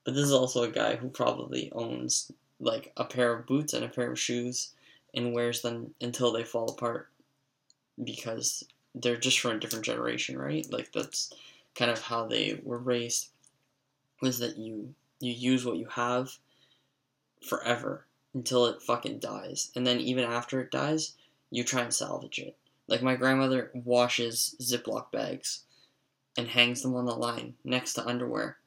But 0.03 0.15
this 0.15 0.23
is 0.23 0.33
also 0.33 0.63
a 0.63 0.69
guy 0.69 0.95
who 0.95 1.09
probably 1.09 1.71
owns 1.73 2.31
like 2.63 2.91
a 2.97 3.05
pair 3.05 3.33
of 3.33 3.45
boots 3.45 3.73
and 3.73 3.83
a 3.83 3.89
pair 3.89 4.11
of 4.11 4.19
shoes 4.19 4.71
and 5.13 5.33
wears 5.33 5.61
them 5.61 5.93
until 6.01 6.31
they 6.31 6.43
fall 6.43 6.69
apart 6.69 7.09
because 8.03 8.63
they're 8.95 9.17
just 9.17 9.39
from 9.39 9.51
a 9.51 9.59
different 9.59 9.85
generation, 9.85 10.37
right? 10.37 10.65
Like 10.71 10.91
that's 10.91 11.33
kind 11.75 11.91
of 11.91 12.01
how 12.01 12.25
they 12.25 12.59
were 12.63 12.77
raised 12.77 13.29
was 14.21 14.39
that 14.39 14.57
you 14.57 14.93
you 15.19 15.31
use 15.31 15.65
what 15.65 15.77
you 15.77 15.85
have 15.87 16.37
forever 17.41 18.05
until 18.33 18.65
it 18.65 18.81
fucking 18.81 19.19
dies. 19.19 19.71
And 19.75 19.85
then 19.85 19.99
even 19.99 20.25
after 20.25 20.59
it 20.59 20.71
dies, 20.71 21.13
you 21.51 21.63
try 21.63 21.81
and 21.81 21.93
salvage 21.93 22.39
it. 22.39 22.55
Like 22.87 23.01
my 23.01 23.15
grandmother 23.15 23.71
washes 23.73 24.55
Ziploc 24.61 25.11
bags 25.11 25.61
and 26.37 26.47
hangs 26.47 26.81
them 26.81 26.95
on 26.95 27.05
the 27.05 27.15
line 27.15 27.53
next 27.63 27.93
to 27.93 28.05
underwear 28.05 28.57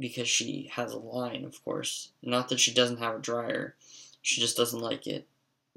because 0.00 0.28
she 0.28 0.70
has 0.72 0.92
a 0.92 0.98
line, 0.98 1.44
of 1.44 1.62
course. 1.64 2.10
Not 2.22 2.48
that 2.48 2.58
she 2.58 2.72
doesn't 2.72 2.98
have 2.98 3.16
a 3.16 3.20
dryer, 3.20 3.76
she 4.22 4.40
just 4.40 4.56
doesn't 4.56 4.80
like 4.80 5.06
it 5.06 5.26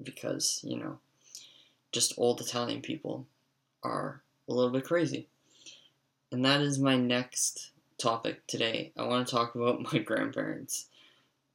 because, 0.01 0.61
you 0.63 0.77
know, 0.77 0.99
just 1.91 2.17
old 2.17 2.41
Italian 2.41 2.81
people 2.81 3.27
are 3.83 4.21
a 4.47 4.53
little 4.53 4.71
bit 4.71 4.85
crazy. 4.85 5.27
And 6.31 6.43
that 6.45 6.61
is 6.61 6.79
my 6.79 6.97
next 6.97 7.71
topic 7.97 8.47
today. 8.47 8.91
I 8.97 9.03
want 9.03 9.27
to 9.27 9.31
talk 9.31 9.55
about 9.55 9.81
my 9.93 9.99
grandparents. 9.99 10.87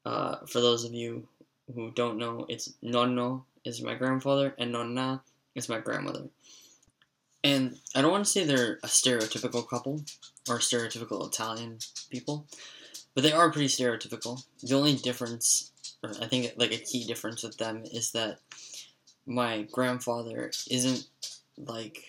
Uh, 0.04 0.37
for 0.46 0.60
those 0.60 0.84
of 0.84 0.94
you 0.94 1.26
who 1.75 1.90
don't 1.90 2.18
know, 2.18 2.46
it's 2.48 2.72
nonno 2.82 3.42
is 3.64 3.82
my 3.82 3.94
grandfather 3.94 4.54
and 4.58 4.72
nonna 4.72 5.22
is 5.54 5.68
my 5.68 5.80
grandmother. 5.80 6.25
And 7.45 7.78
I 7.95 8.02
don't 8.02 8.11
want 8.11 8.25
to 8.25 8.30
say 8.30 8.45
they're 8.45 8.78
a 8.83 8.88
stereotypical 8.88 9.68
couple 9.68 10.02
or 10.49 10.59
stereotypical 10.59 11.26
Italian 11.26 11.78
people, 12.11 12.47
but 13.14 13.23
they 13.23 13.33
are 13.33 13.50
pretty 13.50 13.68
stereotypical. 13.68 14.45
The 14.62 14.75
only 14.75 14.97
difference, 14.97 15.71
or 16.02 16.11
I 16.21 16.26
think 16.26 16.52
like 16.57 16.73
a 16.73 16.78
key 16.78 17.04
difference 17.04 17.42
with 17.42 17.57
them, 17.57 17.85
is 17.85 18.11
that 18.12 18.40
my 19.26 19.62
grandfather 19.71 20.50
isn't 20.71 21.07
like 21.57 22.04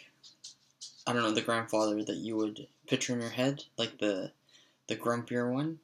I 1.06 1.14
don't 1.14 1.24
know 1.24 1.32
the 1.32 1.42
grandfather 1.42 2.04
that 2.04 2.18
you 2.18 2.36
would 2.38 2.68
picture 2.88 3.14
in 3.14 3.22
your 3.22 3.30
head, 3.30 3.64
like 3.78 3.98
the 4.00 4.32
the 4.88 4.96
grumpier 4.96 5.52
one. 5.52 5.80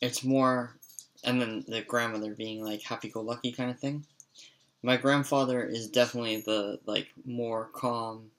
It's 0.00 0.24
more, 0.24 0.76
and 1.24 1.40
then 1.40 1.64
the 1.68 1.82
grandmother 1.82 2.34
being 2.34 2.64
like 2.64 2.82
happy-go-lucky 2.82 3.52
kind 3.52 3.70
of 3.70 3.78
thing. 3.78 4.06
My 4.82 4.96
grandfather 4.96 5.62
is 5.64 5.88
definitely 5.88 6.40
the 6.40 6.80
like 6.86 7.08
more 7.24 7.68
calm, 7.72 8.30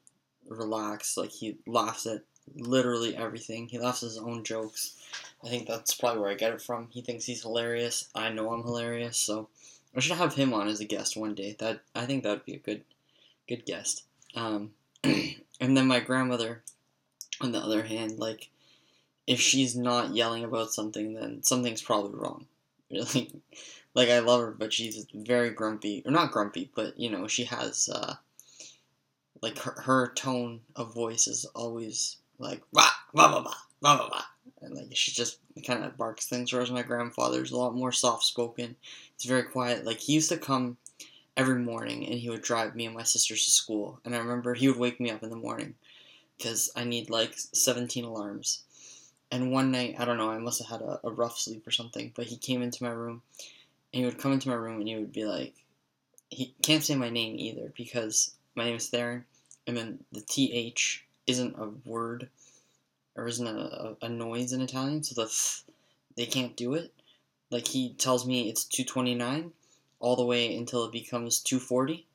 relaxed. 0.48 1.18
Like 1.18 1.32
he 1.32 1.58
laughs 1.66 2.06
at 2.06 2.24
literally 2.56 3.16
everything. 3.16 3.68
He 3.68 3.80
laughs 3.80 4.04
at 4.04 4.08
his 4.08 4.18
own 4.18 4.44
jokes. 4.44 4.96
I 5.44 5.50
think 5.50 5.68
that's 5.68 5.94
probably 5.94 6.22
where 6.22 6.32
I 6.32 6.36
get 6.36 6.54
it 6.54 6.62
from. 6.62 6.88
He 6.92 7.02
thinks 7.02 7.26
he's 7.26 7.42
hilarious. 7.42 8.10
I 8.16 8.30
know 8.30 8.52
I'm 8.52 8.64
hilarious, 8.64 9.18
so 9.18 9.50
I 9.96 10.00
should 10.00 10.18
have 10.18 10.36
him 10.36 10.54
on 10.54 10.68
as 10.68 10.80
a 10.80 10.86
guest 10.86 11.18
one 11.18 11.36
day. 11.36 11.56
That 11.60 11.82
I 11.96 12.06
think 12.06 12.24
that 12.24 12.30
would 12.30 12.46
be 12.46 12.56
a 12.56 12.60
good, 12.60 12.84
good 13.48 13.66
guest. 13.66 14.04
Um, 14.36 14.72
and 15.04 15.78
then 15.78 15.88
my 15.88 16.00
grandmother, 16.00 16.64
on 17.40 17.52
the 17.52 17.60
other 17.60 17.84
hand, 17.84 18.20
like 18.20 18.50
if 19.28 19.40
she's 19.40 19.76
not 19.76 20.16
yelling 20.16 20.44
about 20.44 20.74
something, 20.74 21.14
then 21.14 21.44
something's 21.44 21.82
probably 21.82 22.20
wrong. 22.20 22.46
Like, 22.94 23.32
like 23.94 24.10
I 24.10 24.20
love 24.20 24.42
her, 24.42 24.52
but 24.52 24.74
she's 24.74 25.06
very 25.14 25.52
grumpy, 25.52 26.02
or 26.06 26.12
not 26.12 26.32
grumpy, 26.32 26.72
but 26.76 26.98
you 27.00 27.10
know 27.10 27.28
she 27.28 27.44
has 27.46 27.90
uh, 27.90 28.16
like 29.42 29.58
her, 29.60 29.82
her 29.82 30.14
tone 30.14 30.62
of 30.76 30.94
voice 30.94 31.28
is 31.28 31.46
always 31.56 32.18
like 32.40 32.62
bah, 32.74 32.90
bah, 33.14 33.32
bah, 33.32 33.44
bah, 33.82 33.98
bah, 33.98 34.10
bah. 34.12 34.24
and 34.62 34.76
like 34.76 34.96
she 34.96 35.12
just 35.12 35.40
kind 35.66 35.84
of 35.84 35.98
barks 35.98 36.28
things. 36.28 36.52
Whereas 36.52 36.72
my 36.72 36.84
grandfather's 36.84 37.52
a 37.52 37.58
lot 37.58 37.76
more 37.76 37.92
soft 37.92 38.24
spoken. 38.24 38.76
He's 39.18 39.30
very 39.30 39.44
quiet. 39.44 39.86
Like 39.86 40.00
he 40.00 40.14
used 40.14 40.30
to 40.30 40.38
come 40.38 40.78
every 41.38 41.60
morning 41.60 42.06
and 42.06 42.16
he 42.16 42.30
would 42.30 42.42
drive 42.42 42.76
me 42.76 42.86
and 42.86 42.96
my 42.96 43.04
sisters 43.04 43.46
to 43.46 43.52
school. 43.52 44.00
And 44.06 44.16
I 44.16 44.20
remember 44.20 44.54
he 44.54 44.68
would 44.68 44.80
wake 44.80 45.00
me 45.00 45.12
up 45.12 45.24
in 45.24 45.30
the 45.30 45.36
morning 45.36 45.76
because 46.38 46.72
I 46.76 46.84
need 46.84 47.10
like 47.10 47.34
17 47.36 48.04
alarms. 48.04 48.64
And 49.32 49.52
one 49.52 49.72
night, 49.72 49.96
I 49.98 50.04
don't 50.04 50.18
know, 50.18 50.30
I 50.30 50.40
must 50.40 50.62
have 50.62 50.80
had 50.80 50.86
a, 50.86 51.00
a 51.06 51.12
rough 51.12 51.38
sleep 51.38 51.66
or 51.66 51.72
something, 51.72 52.12
but 52.16 52.26
he 52.26 52.36
came 52.36 52.62
into 52.62 52.84
my 52.84 52.90
room 52.90 53.22
he 53.92 54.06
would 54.06 54.18
come 54.18 54.34
into 54.34 54.50
my 54.50 54.56
room 54.56 54.80
and 54.80 54.88
he 54.88 54.96
would 54.96 55.12
be 55.12 55.26
like, 55.26 55.54
he 56.30 56.54
can't 56.62 56.84
say 56.84 56.96
my 56.96 57.10
name 57.10 57.36
either 57.38 57.74
because 57.76 58.36
my 58.56 58.66
name 58.66 58.76
is 58.76 58.90
Theron, 58.90 59.26
and 59.68 59.76
then 59.76 60.00
the 60.12 60.22
TH 60.22 61.06
isn't 61.28 61.56
a 61.58 61.70
word 61.86 62.30
or 63.16 63.28
isn't 63.28 63.48
a, 63.48 63.96
a, 64.02 64.10
noise 64.10 64.54
in 64.54 64.62
Italian, 64.62 65.04
so 65.04 65.16
the 65.16 65.28
th, 65.28 65.64
they 66.16 66.26
can't 66.26 66.56
do 66.56 66.74
it. 66.74 66.94
Like 67.50 67.68
he 67.68 67.94
tells 67.94 68.26
me 68.26 68.50
it's 68.50 68.64
229 68.64 69.52
all 70.00 70.16
the 70.16 70.26
way 70.26 70.56
until 70.56 70.86
it 70.86 70.92
becomes 70.92 71.40
240 71.40 72.08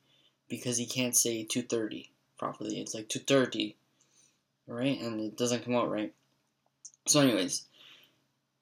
because 0.49 0.77
he 0.77 0.85
can't 0.85 1.15
say 1.15 1.43
230 1.43 2.11
properly. 2.37 2.79
It's 2.79 2.93
like 2.93 3.09
230, 3.09 3.75
right? 4.67 4.99
And 4.99 5.21
it 5.21 5.37
doesn't 5.37 5.63
come 5.63 5.75
out 5.75 5.91
right. 5.91 6.13
So, 7.07 7.21
anyways, 7.21 7.65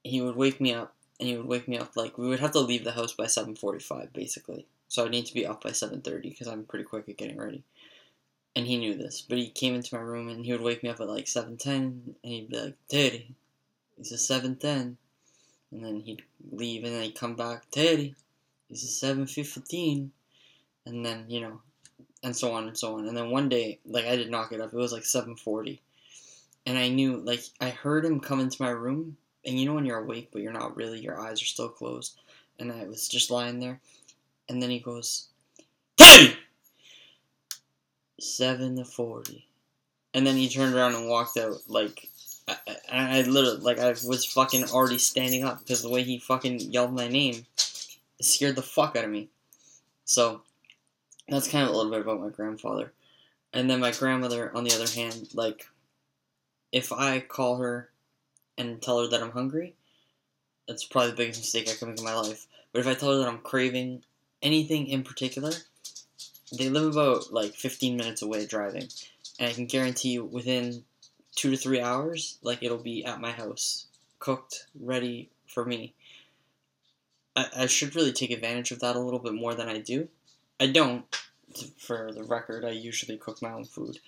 he 0.03 0.21
would 0.21 0.35
wake 0.35 0.61
me 0.61 0.73
up, 0.73 0.94
and 1.19 1.29
he 1.29 1.37
would 1.37 1.47
wake 1.47 1.67
me 1.67 1.77
up 1.77 1.95
like 1.95 2.17
we 2.17 2.27
would 2.27 2.39
have 2.39 2.51
to 2.51 2.59
leave 2.59 2.83
the 2.83 2.91
house 2.91 3.13
by 3.13 3.25
7:45 3.25 4.13
basically. 4.13 4.65
So 4.87 5.05
I 5.05 5.09
need 5.09 5.25
to 5.27 5.33
be 5.33 5.45
up 5.45 5.63
by 5.63 5.71
7:30 5.71 6.29
because 6.29 6.47
I'm 6.47 6.65
pretty 6.65 6.85
quick 6.85 7.09
at 7.09 7.17
getting 7.17 7.37
ready. 7.37 7.63
And 8.55 8.65
he 8.67 8.77
knew 8.77 8.95
this, 8.95 9.21
but 9.21 9.37
he 9.37 9.49
came 9.49 9.75
into 9.75 9.95
my 9.95 10.01
room 10.01 10.29
and 10.29 10.45
he 10.45 10.51
would 10.51 10.61
wake 10.61 10.83
me 10.83 10.89
up 10.89 10.99
at 11.01 11.09
like 11.09 11.25
7:10, 11.27 12.15
and 12.23 12.33
he'd 12.33 12.49
be 12.49 12.57
like, 12.57 12.75
"Teddy, 12.87 13.35
it's 13.97 14.11
a 14.11 14.17
7:10," 14.17 14.97
and 15.71 15.83
then 15.83 15.99
he'd 16.01 16.23
leave, 16.51 16.83
and 16.83 16.93
then 16.93 17.03
he'd 17.03 17.15
come 17.19 17.35
back, 17.35 17.69
"Teddy, 17.71 18.15
it's 18.69 18.83
a 18.83 18.87
7:15," 18.87 20.11
and 20.85 21.05
then 21.05 21.29
you 21.29 21.41
know, 21.41 21.61
and 22.23 22.35
so 22.35 22.53
on 22.53 22.67
and 22.67 22.77
so 22.77 22.97
on. 22.97 23.07
And 23.07 23.17
then 23.17 23.29
one 23.29 23.49
day, 23.49 23.79
like 23.85 24.05
I 24.05 24.15
did 24.15 24.31
not 24.31 24.49
get 24.49 24.61
up; 24.61 24.73
it 24.73 24.77
was 24.77 24.93
like 24.93 25.03
7:40 25.03 25.81
and 26.65 26.77
I 26.77 26.89
knew 26.89 27.17
like 27.17 27.43
I 27.61 27.69
heard 27.69 28.05
him 28.05 28.19
come 28.19 28.39
into 28.39 28.61
my 28.61 28.69
room, 28.69 29.17
and 29.45 29.59
you 29.59 29.65
know 29.65 29.73
when 29.73 29.85
you're 29.85 30.03
awake 30.03 30.29
but 30.31 30.41
you're 30.41 30.53
not 30.53 30.75
really, 30.75 30.99
your 30.99 31.19
eyes 31.19 31.41
are 31.41 31.45
still 31.45 31.69
closed, 31.69 32.19
and 32.59 32.71
I 32.71 32.85
was 32.85 33.07
just 33.07 33.31
lying 33.31 33.59
there, 33.59 33.79
and 34.49 34.61
then 34.61 34.69
he 34.69 34.79
goes, 34.79 35.27
"Teddy, 35.97 36.35
seven 38.19 38.75
to 38.77 38.85
40. 38.85 39.47
and 40.13 40.25
then 40.25 40.35
he 40.35 40.49
turned 40.49 40.75
around 40.75 40.95
and 40.95 41.09
walked 41.09 41.37
out 41.37 41.61
like. 41.67 42.09
I, 42.47 42.57
I, 42.91 43.17
I 43.17 43.21
literally 43.23 43.57
like 43.57 43.79
I 43.79 43.89
was 43.89 44.23
fucking 44.23 44.65
already 44.65 44.99
standing 44.99 45.43
up 45.43 45.59
because 45.59 45.81
the 45.81 45.89
way 45.89 46.03
he 46.03 46.19
fucking 46.19 46.59
yelled 46.59 46.93
my 46.93 47.07
name 47.07 47.47
scared 48.21 48.55
the 48.55 48.61
fuck 48.61 48.95
out 48.95 49.03
of 49.03 49.09
me. 49.09 49.29
So 50.05 50.41
that's 51.27 51.47
kind 51.47 51.67
of 51.67 51.73
a 51.73 51.75
little 51.75 51.91
bit 51.91 52.01
about 52.01 52.21
my 52.21 52.29
grandfather. 52.29 52.93
And 53.53 53.69
then 53.69 53.79
my 53.79 53.91
grandmother, 53.91 54.55
on 54.55 54.63
the 54.63 54.75
other 54.75 54.87
hand, 54.87 55.29
like 55.33 55.67
if 56.71 56.91
I 56.91 57.19
call 57.19 57.57
her 57.57 57.89
and 58.57 58.81
tell 58.81 59.01
her 59.01 59.07
that 59.07 59.21
I'm 59.21 59.31
hungry, 59.31 59.75
that's 60.67 60.83
probably 60.83 61.11
the 61.11 61.17
biggest 61.17 61.41
mistake 61.41 61.69
I 61.69 61.73
could 61.73 61.89
make 61.89 61.99
in 61.99 62.05
my 62.05 62.15
life. 62.15 62.47
But 62.71 62.79
if 62.79 62.87
I 62.87 62.93
tell 62.93 63.11
her 63.11 63.17
that 63.17 63.27
I'm 63.27 63.39
craving 63.39 64.03
anything 64.41 64.87
in 64.87 65.03
particular, 65.03 65.51
they 66.57 66.69
live 66.69 66.95
about 66.95 67.33
like 67.33 67.53
15 67.53 67.97
minutes 67.97 68.21
away 68.21 68.45
driving, 68.45 68.87
and 69.39 69.49
I 69.49 69.53
can 69.53 69.65
guarantee 69.65 70.11
you 70.11 70.25
within 70.25 70.83
two 71.35 71.51
to 71.51 71.57
three 71.57 71.81
hours, 71.81 72.37
like 72.41 72.63
it'll 72.63 72.77
be 72.77 73.03
at 73.03 73.21
my 73.21 73.31
house, 73.31 73.87
cooked, 74.19 74.67
ready 74.79 75.29
for 75.47 75.65
me. 75.65 75.93
I, 77.35 77.47
I 77.57 77.65
should 77.67 77.95
really 77.95 78.13
take 78.13 78.31
advantage 78.31 78.71
of 78.71 78.79
that 78.79 78.95
a 78.95 78.99
little 78.99 79.19
bit 79.19 79.33
more 79.33 79.53
than 79.53 79.67
I 79.67 79.79
do. 79.79 80.07
I 80.59 80.67
don't, 80.67 81.03
for 81.77 82.11
the 82.13 82.23
record, 82.23 82.63
I 82.63 82.69
usually 82.69 83.17
cook 83.17 83.41
my 83.41 83.51
own 83.51 83.65
food, 83.65 83.99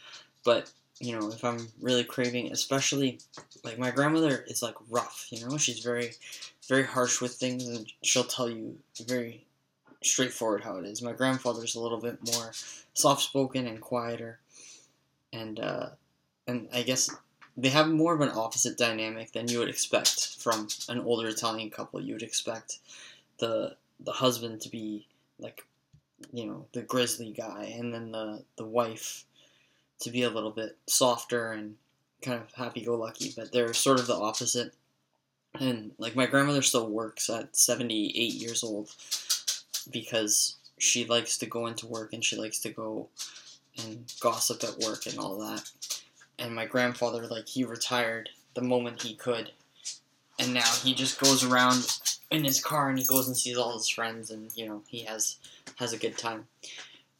but 0.43 0.71
you 0.99 1.17
know, 1.17 1.29
if 1.29 1.43
I'm 1.43 1.67
really 1.81 2.03
craving, 2.03 2.51
especially 2.51 3.19
like 3.63 3.77
my 3.77 3.91
grandmother 3.91 4.43
is 4.47 4.63
like 4.63 4.75
rough, 4.89 5.27
you 5.29 5.45
know, 5.45 5.57
she's 5.57 5.79
very, 5.79 6.11
very 6.67 6.83
harsh 6.83 7.21
with 7.21 7.33
things, 7.33 7.67
and 7.67 7.91
she'll 8.03 8.23
tell 8.23 8.49
you 8.49 8.77
very 9.05 9.45
straightforward 10.03 10.63
how 10.63 10.77
it 10.77 10.85
is. 10.85 11.01
My 11.01 11.13
grandfather's 11.13 11.75
a 11.75 11.79
little 11.79 11.99
bit 11.99 12.19
more 12.33 12.51
soft 12.93 13.21
spoken 13.21 13.67
and 13.67 13.79
quieter, 13.79 14.39
and 15.31 15.59
uh, 15.59 15.89
and 16.47 16.67
I 16.73 16.81
guess 16.81 17.13
they 17.55 17.69
have 17.69 17.89
more 17.89 18.15
of 18.15 18.21
an 18.21 18.31
opposite 18.33 18.77
dynamic 18.77 19.33
than 19.33 19.47
you 19.47 19.59
would 19.59 19.69
expect 19.69 20.37
from 20.39 20.67
an 20.89 20.99
older 20.99 21.27
Italian 21.27 21.69
couple. 21.69 22.01
You 22.01 22.13
would 22.13 22.23
expect 22.23 22.79
the 23.37 23.75
the 23.99 24.13
husband 24.13 24.61
to 24.61 24.69
be 24.69 25.07
like, 25.39 25.65
you 26.33 26.45
know, 26.45 26.65
the 26.73 26.81
grizzly 26.81 27.31
guy, 27.31 27.75
and 27.77 27.93
then 27.93 28.11
the 28.11 28.43
the 28.57 28.65
wife 28.65 29.25
to 29.99 30.09
be 30.09 30.23
a 30.23 30.29
little 30.29 30.51
bit 30.51 30.77
softer 30.87 31.51
and 31.51 31.75
kind 32.21 32.41
of 32.41 32.53
happy 32.53 32.81
go 32.81 32.95
lucky, 32.95 33.33
but 33.35 33.51
they're 33.51 33.73
sort 33.73 33.99
of 33.99 34.07
the 34.07 34.15
opposite. 34.15 34.73
And 35.59 35.91
like 35.97 36.15
my 36.15 36.25
grandmother 36.25 36.61
still 36.61 36.89
works 36.89 37.29
at 37.29 37.55
78 37.55 38.33
years 38.33 38.63
old 38.63 38.91
because 39.91 40.55
she 40.77 41.05
likes 41.05 41.37
to 41.39 41.45
go 41.45 41.67
into 41.67 41.87
work 41.87 42.13
and 42.13 42.23
she 42.23 42.35
likes 42.35 42.59
to 42.59 42.69
go 42.69 43.07
and 43.83 44.11
gossip 44.19 44.63
at 44.63 44.77
work 44.85 45.05
and 45.05 45.17
all 45.17 45.37
that. 45.39 45.69
And 46.39 46.53
my 46.53 46.65
grandfather, 46.65 47.25
like, 47.27 47.47
he 47.47 47.63
retired 47.63 48.29
the 48.53 48.61
moment 48.61 49.01
he 49.01 49.15
could. 49.15 49.51
And 50.39 50.53
now 50.53 50.69
he 50.83 50.93
just 50.93 51.19
goes 51.19 51.43
around 51.43 51.99
in 52.29 52.43
his 52.43 52.63
car 52.63 52.89
and 52.89 52.99
he 52.99 53.05
goes 53.05 53.27
and 53.27 53.35
sees 53.35 53.57
all 53.57 53.73
his 53.73 53.89
friends 53.89 54.29
and, 54.29 54.55
you 54.55 54.67
know, 54.67 54.83
he 54.87 55.03
has 55.03 55.37
has 55.77 55.93
a 55.93 55.97
good 55.97 56.17
time. 56.17 56.47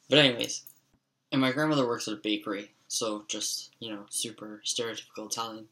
But 0.09 0.19
anyways, 0.19 0.63
and 1.31 1.41
my 1.41 1.51
grandmother 1.51 1.87
works 1.87 2.07
at 2.07 2.13
a 2.13 2.17
bakery, 2.17 2.71
so 2.87 3.23
just 3.27 3.71
you 3.79 3.91
know, 3.91 4.05
super 4.09 4.61
stereotypical 4.65 5.31
Italian. 5.31 5.67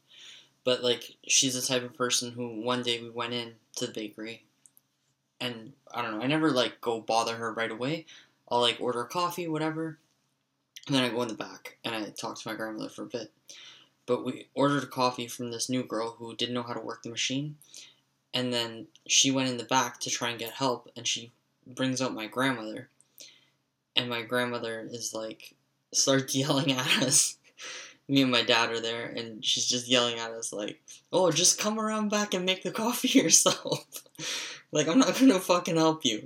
But 0.64 0.82
like, 0.82 1.16
she's 1.26 1.54
the 1.54 1.66
type 1.66 1.84
of 1.84 1.96
person 1.96 2.32
who 2.32 2.60
one 2.60 2.82
day 2.82 3.00
we 3.00 3.08
went 3.08 3.32
in 3.32 3.54
to 3.76 3.86
the 3.86 3.92
bakery, 3.92 4.42
and 5.40 5.72
I 5.92 6.02
don't 6.02 6.18
know, 6.18 6.24
I 6.24 6.26
never 6.26 6.50
like 6.50 6.80
go 6.80 7.00
bother 7.00 7.36
her 7.36 7.52
right 7.52 7.70
away. 7.70 8.06
I'll 8.48 8.60
like 8.60 8.78
order 8.80 9.04
coffee, 9.04 9.48
whatever, 9.48 9.98
and 10.86 10.94
then 10.94 11.02
I 11.02 11.08
go 11.08 11.22
in 11.22 11.28
the 11.28 11.34
back 11.34 11.78
and 11.84 11.94
I 11.94 12.04
talk 12.10 12.40
to 12.40 12.48
my 12.48 12.54
grandmother 12.54 12.88
for 12.88 13.02
a 13.02 13.06
bit. 13.06 13.32
But 14.06 14.24
we 14.24 14.46
ordered 14.54 14.84
a 14.84 14.86
coffee 14.86 15.26
from 15.26 15.50
this 15.50 15.68
new 15.68 15.82
girl 15.82 16.16
who 16.18 16.36
didn't 16.36 16.54
know 16.54 16.62
how 16.62 16.74
to 16.74 16.80
work 16.80 17.02
the 17.02 17.10
machine, 17.10 17.56
and 18.32 18.52
then 18.52 18.86
she 19.06 19.30
went 19.30 19.48
in 19.48 19.56
the 19.56 19.64
back 19.64 19.98
to 20.00 20.10
try 20.10 20.30
and 20.30 20.38
get 20.38 20.52
help, 20.52 20.90
and 20.96 21.06
she 21.06 21.32
brings 21.66 22.00
out 22.00 22.14
my 22.14 22.26
grandmother, 22.26 22.88
and 23.96 24.08
my 24.08 24.22
grandmother 24.22 24.86
is 24.90 25.14
like 25.14 25.54
starts 25.92 26.34
yelling 26.34 26.72
at 26.72 27.02
us. 27.02 27.38
Me 28.08 28.22
and 28.22 28.30
my 28.30 28.42
dad 28.42 28.70
are 28.70 28.80
there, 28.80 29.06
and 29.06 29.44
she's 29.44 29.66
just 29.66 29.88
yelling 29.88 30.18
at 30.18 30.30
us 30.30 30.52
like, 30.52 30.80
"Oh, 31.12 31.30
just 31.32 31.58
come 31.58 31.80
around 31.80 32.08
back 32.08 32.34
and 32.34 32.44
make 32.44 32.62
the 32.62 32.70
coffee 32.70 33.08
yourself." 33.18 33.84
like 34.72 34.86
I'm 34.86 34.98
not 34.98 35.18
gonna 35.18 35.40
fucking 35.40 35.76
help 35.76 36.04
you. 36.04 36.22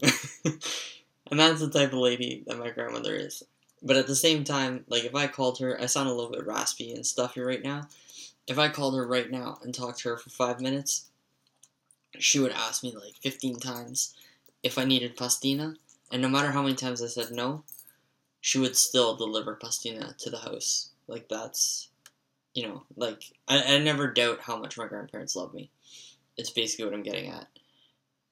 and 1.31 1.41
that's 1.41 1.61
the 1.61 1.71
type 1.71 1.93
of 1.93 1.99
lady 1.99 2.45
that 2.47 2.59
my 2.59 2.71
grandmother 2.71 3.15
is. 3.15 3.43
But 3.83 3.97
at 3.97 4.07
the 4.07 4.15
same 4.15 4.45
time, 4.45 4.85
like 4.89 5.05
if 5.05 5.15
I 5.15 5.27
called 5.27 5.59
her, 5.61 5.81
I 5.81 5.87
sound 5.87 6.09
a 6.09 6.13
little 6.13 6.31
bit 6.31 6.47
raspy 6.47 6.93
and 6.93 7.07
stuffy 7.07 7.41
right 7.41 7.63
now. 7.63 7.89
If 8.47 8.59
I 8.59 8.69
called 8.69 8.97
her 8.97 9.07
right 9.07 9.31
now 9.31 9.59
and 9.63 9.75
talked 9.75 10.01
to 10.01 10.11
her 10.11 10.17
for 10.19 10.29
five 10.29 10.61
minutes, 10.61 11.07
she 12.19 12.39
would 12.39 12.53
ask 12.53 12.83
me 12.83 12.95
like 12.95 13.15
15 13.23 13.59
times 13.59 14.15
if 14.63 14.77
I 14.77 14.85
needed 14.85 15.17
pastina, 15.17 15.77
and 16.11 16.23
no 16.23 16.29
matter 16.29 16.51
how 16.51 16.63
many 16.63 16.75
times 16.75 17.03
I 17.03 17.07
said 17.07 17.31
no, 17.31 17.65
she 18.41 18.59
would 18.59 18.77
still 18.77 19.17
deliver 19.17 19.57
pastina 19.57 20.17
to 20.19 20.31
the 20.31 20.39
house. 20.39 20.91
Like 21.07 21.29
that's, 21.29 21.89
you 22.55 22.67
know, 22.67 22.83
like 22.97 23.23
I, 23.47 23.75
I 23.75 23.79
never 23.79 24.13
doubt 24.13 24.41
how 24.41 24.57
much 24.57 24.79
my 24.79 24.87
grandparents 24.87 25.37
love 25.37 25.55
me. 25.55 25.71
It's 26.37 26.51
basically 26.51 26.87
what 26.87 26.95
I'm 26.95 27.03
getting 27.03 27.31
at. 27.31 27.47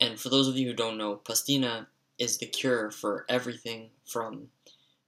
And 0.01 0.19
for 0.19 0.29
those 0.29 0.49
of 0.49 0.57
you 0.57 0.69
who 0.69 0.75
don't 0.75 0.99
know, 0.99 1.21
pastina 1.25 1.87
is 2.19 2.39
the 2.39 2.47
cure 2.47 2.91
for 2.91 3.25
everything 3.29 3.91
from 4.07 4.49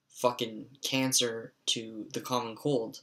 fucking 0.08 0.66
cancer 0.82 1.52
to 1.66 2.06
the 2.12 2.20
common 2.20 2.56
cold. 2.56 3.00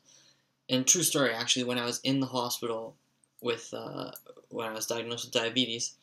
And 0.69 0.85
true 0.85 1.03
story, 1.03 1.33
actually, 1.33 1.63
when 1.63 1.79
I 1.79 1.85
was 1.85 1.99
in 2.03 2.19
the 2.19 2.27
hospital 2.27 2.95
with 3.41 3.73
uh, 3.73 4.11
when 4.49 4.67
I 4.67 4.73
was 4.73 4.85
diagnosed 4.85 5.25
with 5.25 5.33
diabetes, 5.33 5.95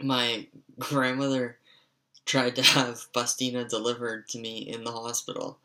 my 0.00 0.46
grandmother 0.78 1.58
tried 2.28 2.54
to 2.54 2.62
have 2.76 3.10
pastina 3.12 3.68
delivered 3.68 4.28
to 4.28 4.38
me 4.38 4.58
in 4.58 4.84
the 4.84 4.92
hospital 4.92 5.58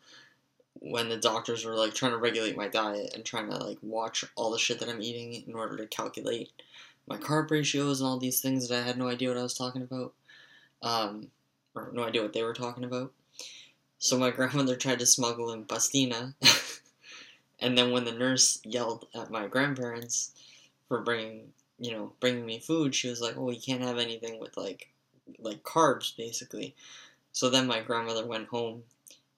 when 0.79 1.09
the 1.09 1.17
doctors 1.17 1.63
were 1.63 1.75
like 1.75 1.93
trying 1.93 2.11
to 2.11 2.17
regulate 2.17 2.57
my 2.57 2.67
diet 2.67 3.13
and 3.13 3.23
trying 3.23 3.49
to 3.49 3.57
like 3.57 3.77
watch 3.83 4.25
all 4.35 4.49
the 4.49 4.57
shit 4.57 4.79
that 4.79 4.89
I'm 4.89 5.01
eating 5.01 5.43
in 5.47 5.53
order 5.53 5.77
to 5.77 5.85
calculate 5.85 6.51
my 7.07 7.17
carb 7.17 7.51
ratios 7.51 7.99
and 8.01 8.07
all 8.07 8.17
these 8.17 8.41
things 8.41 8.67
that 8.67 8.81
I 8.81 8.87
had 8.87 8.97
no 8.97 9.07
idea 9.07 9.29
what 9.29 9.37
I 9.37 9.43
was 9.43 9.53
talking 9.53 9.83
about. 9.83 10.13
Um, 10.81 11.27
or 11.75 11.89
no 11.93 12.03
idea 12.03 12.21
what 12.21 12.33
they 12.33 12.43
were 12.43 12.53
talking 12.53 12.83
about. 12.83 13.11
So 13.99 14.17
my 14.17 14.31
grandmother 14.35 14.75
tried 14.75 14.99
to 14.99 15.05
smuggle 15.05 15.51
in 15.51 15.65
pastina, 15.65 16.33
and 17.59 17.77
then 17.77 17.91
when 17.91 18.05
the 18.05 18.11
nurse 18.11 18.59
yelled 18.63 19.07
at 19.15 19.31
my 19.31 19.47
grandparents 19.47 20.31
for 20.87 21.01
bringing, 21.01 21.53
you 21.79 21.91
know, 21.91 22.13
bringing 22.19 22.45
me 22.45 22.59
food, 22.59 22.93
she 22.93 23.09
was 23.09 23.21
like, 23.21 23.35
"Oh, 23.37 23.49
you 23.49 23.61
can't 23.61 23.81
have 23.81 23.97
anything 23.97 24.39
with 24.39 24.57
like 24.57 24.89
like 25.39 25.63
carbs 25.63 26.15
basically. 26.15 26.75
So 27.31 27.49
then 27.49 27.67
my 27.67 27.81
grandmother 27.81 28.25
went 28.25 28.49
home 28.49 28.83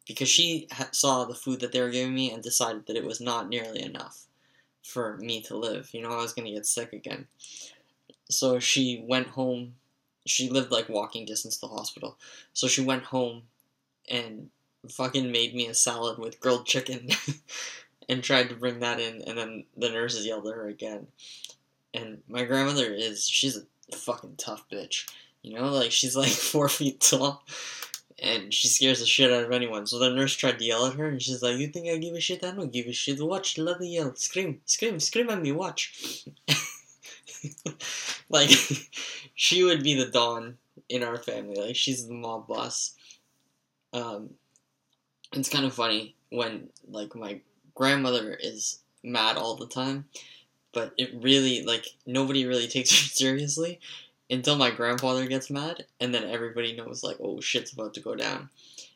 because 0.08 0.30
she 0.30 0.68
saw 0.92 1.26
the 1.26 1.34
food 1.34 1.60
that 1.62 1.72
they 1.72 1.82
were 1.82 1.90
giving 1.90 2.14
me 2.14 2.32
and 2.32 2.44
decided 2.44 2.86
that 2.88 2.98
it 2.98 3.06
was 3.06 3.22
not 3.22 3.50
nearly 3.50 3.82
enough 3.82 4.26
for 4.84 5.18
me 5.18 5.42
to 5.42 5.58
live. 5.58 5.90
You 5.94 6.02
know, 6.02 6.12
I 6.12 6.22
was 6.22 6.34
going 6.34 6.46
to 6.46 6.54
get 6.54 6.66
sick 6.66 6.94
again. 6.94 7.28
So 8.30 8.60
she 8.60 9.04
went 9.08 9.28
home. 9.28 9.76
She 10.26 10.50
lived 10.50 10.72
like 10.72 10.90
walking 10.90 11.26
distance 11.26 11.56
to 11.58 11.68
the 11.68 11.74
hospital. 11.74 12.18
So 12.54 12.68
she 12.68 12.82
went 12.82 13.04
home 13.04 13.44
and 14.10 14.50
fucking 14.90 15.32
made 15.32 15.56
me 15.56 15.68
a 15.68 15.74
salad 15.74 16.20
with 16.20 16.40
grilled 16.40 16.66
chicken 16.66 17.10
and 18.10 18.24
tried 18.24 18.50
to 18.50 18.56
bring 18.56 18.80
that 18.80 19.00
in. 19.00 19.22
And 19.24 19.38
then 19.38 19.66
the 19.76 19.90
nurses 19.90 20.26
yelled 20.26 20.48
at 20.48 20.54
her 20.54 20.68
again. 20.68 21.08
And 21.94 22.22
my 22.28 22.44
grandmother 22.44 22.94
is, 22.94 23.28
she's 23.28 23.58
a 23.58 23.96
fucking 23.96 24.36
tough 24.38 24.66
bitch. 24.70 25.08
You 25.46 25.54
know, 25.54 25.68
like 25.68 25.92
she's 25.92 26.16
like 26.16 26.32
four 26.52 26.68
feet 26.68 27.00
tall, 27.00 27.44
and 28.18 28.52
she 28.52 28.68
scares 28.68 29.00
the 29.00 29.06
shit 29.06 29.32
out 29.32 29.44
of 29.44 29.52
anyone. 29.52 29.86
So 29.86 30.00
the 30.00 30.10
nurse 30.10 30.36
tried 30.36 30.58
to 30.58 30.66
yell 30.66 30.88
at 30.88 30.96
her, 30.96 31.08
and 31.08 31.22
she's 31.22 31.44
like, 31.44 31.58
"You 31.58 31.68
think 31.68 31.88
I 31.88 31.98
give 31.98 32.16
a 32.16 32.20
shit? 32.20 32.44
I 32.44 32.50
don't 32.50 32.74
give 32.74 32.88
a 32.88 32.92
shit. 32.92 33.22
Watch, 33.22 33.60
let 33.60 33.80
me 33.80 33.94
yell, 33.94 34.16
scream, 34.16 34.60
scream, 34.66 35.00
scream 35.00 35.30
at 35.30 35.40
me. 35.40 35.52
Watch." 35.52 36.26
like, 38.30 38.50
she 39.36 39.64
would 39.64 39.84
be 39.84 39.94
the 39.94 40.08
don 40.08 40.58
in 40.90 41.04
our 41.04 41.18
family. 41.18 41.62
Like 41.62 41.76
she's 41.76 42.08
the 42.08 42.16
mob 42.16 42.48
boss. 42.48 42.96
Um, 43.94 44.32
it's 45.32 45.50
kind 45.50 45.66
of 45.66 45.74
funny 45.76 46.16
when 46.30 46.70
like 46.90 47.14
my 47.14 47.40
grandmother 47.76 48.34
is 48.34 48.80
mad 49.04 49.38
all 49.38 49.56
the 49.58 49.68
time, 49.68 50.06
but 50.74 50.94
it 50.98 51.12
really 51.22 51.62
like 51.62 51.86
nobody 52.08 52.48
really 52.48 52.68
takes 52.68 52.90
her 52.90 53.08
seriously 53.10 53.80
until 54.30 54.56
my 54.56 54.72
grandfather 54.72 55.28
gets 55.28 55.50
mad, 55.50 55.86
and 56.00 56.14
then 56.14 56.24
everybody 56.24 56.76
knows 56.76 57.04
like, 57.04 57.18
oh 57.20 57.40
shit's 57.40 57.74
about 57.74 57.94
to 57.94 58.02
go 58.02 58.16
down. 58.16 58.50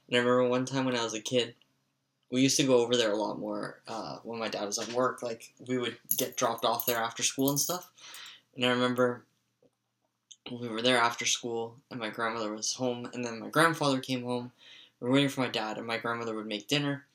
And 0.08 0.16
I 0.16 0.20
remember 0.20 0.48
one 0.48 0.66
time 0.66 0.86
when 0.86 0.96
I 0.96 1.04
was 1.04 1.14
a 1.14 1.22
kid, 1.22 1.56
we 2.32 2.42
used 2.42 2.58
to 2.58 2.64
go 2.64 2.78
over 2.78 2.96
there 2.96 3.12
a 3.12 3.16
lot 3.18 3.40
more 3.40 3.80
uh, 3.88 4.18
when 4.24 4.40
my 4.40 4.50
dad 4.50 4.66
was 4.66 4.80
at 4.80 4.94
work. 4.94 5.22
Like 5.24 5.52
we 5.68 5.78
would 5.78 5.98
get 6.18 6.38
dropped 6.38 6.66
off 6.66 6.86
there 6.86 6.98
after 6.98 7.24
school 7.24 7.50
and 7.50 7.60
stuff. 7.60 7.90
And 8.56 8.66
I 8.66 8.70
remember 8.70 9.24
we 10.52 10.68
were 10.68 10.82
there 10.82 10.98
after 10.98 11.26
school, 11.26 11.76
and 11.92 12.00
my 12.00 12.10
grandmother 12.10 12.54
was 12.54 12.74
home, 12.74 13.10
and 13.14 13.24
then 13.24 13.40
my 13.40 13.50
grandfather 13.50 14.00
came 14.00 14.24
home. 14.24 14.52
We 15.00 15.08
were 15.08 15.14
waiting 15.14 15.30
for 15.30 15.42
my 15.42 15.50
dad, 15.50 15.78
and 15.78 15.86
my 15.86 15.98
grandmother 15.98 16.36
would 16.36 16.48
make 16.48 16.68
dinner. 16.68 17.06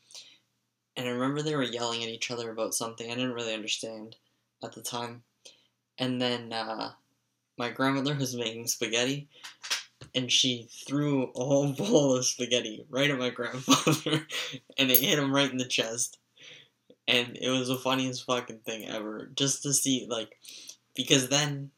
And 0.97 1.09
I 1.09 1.11
remember 1.11 1.43
they 1.43 1.57
were 1.57 1.63
yelling 1.63 2.03
at 2.03 2.09
each 2.09 2.31
other 2.31 2.51
about 2.51 2.75
something 2.75 3.11
I 3.11 3.15
didn't 3.15 3.35
really 3.35 3.55
understand 3.55 4.17
at 4.63 4.73
the 4.73 4.81
time. 4.81 5.25
And 5.99 6.21
then 6.21 6.53
uh, 6.53 6.93
my 7.57 7.71
grandmother 7.71 8.15
was 8.15 8.37
making 8.37 8.67
spaghetti, 8.67 9.29
and 10.15 10.31
she 10.31 10.69
threw 10.87 11.25
a 11.25 11.45
whole 11.45 11.73
bowl 11.79 12.17
of 12.17 12.27
spaghetti 12.27 12.85
right 12.89 13.11
at 13.11 13.19
my 13.19 13.31
grandfather, 13.31 14.27
and 14.79 14.91
it 14.91 15.01
hit 15.01 15.19
him 15.19 15.35
right 15.35 15.51
in 15.51 15.59
the 15.59 15.65
chest. 15.65 16.19
And 17.07 17.37
it 17.37 17.51
was 17.51 17.69
the 17.69 17.77
funniest 17.77 18.25
fucking 18.25 18.61
thing 18.61 18.89
ever, 18.89 19.31
just 19.35 19.63
to 19.65 19.75
see 19.75 20.07
like, 20.09 20.39
because 20.95 21.29
then, 21.29 21.71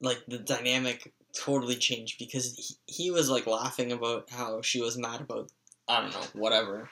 like 0.00 0.22
the 0.26 0.38
dynamic 0.38 1.12
totally 1.34 1.76
changed 1.76 2.18
because 2.18 2.54
he, 2.86 2.92
he 2.92 3.10
was 3.10 3.28
like 3.28 3.46
laughing 3.46 3.92
about 3.92 4.30
how 4.30 4.62
she 4.62 4.80
was 4.80 4.96
mad 4.96 5.20
about 5.20 5.50
I 5.88 6.00
don't 6.00 6.12
know 6.12 6.40
whatever, 6.40 6.88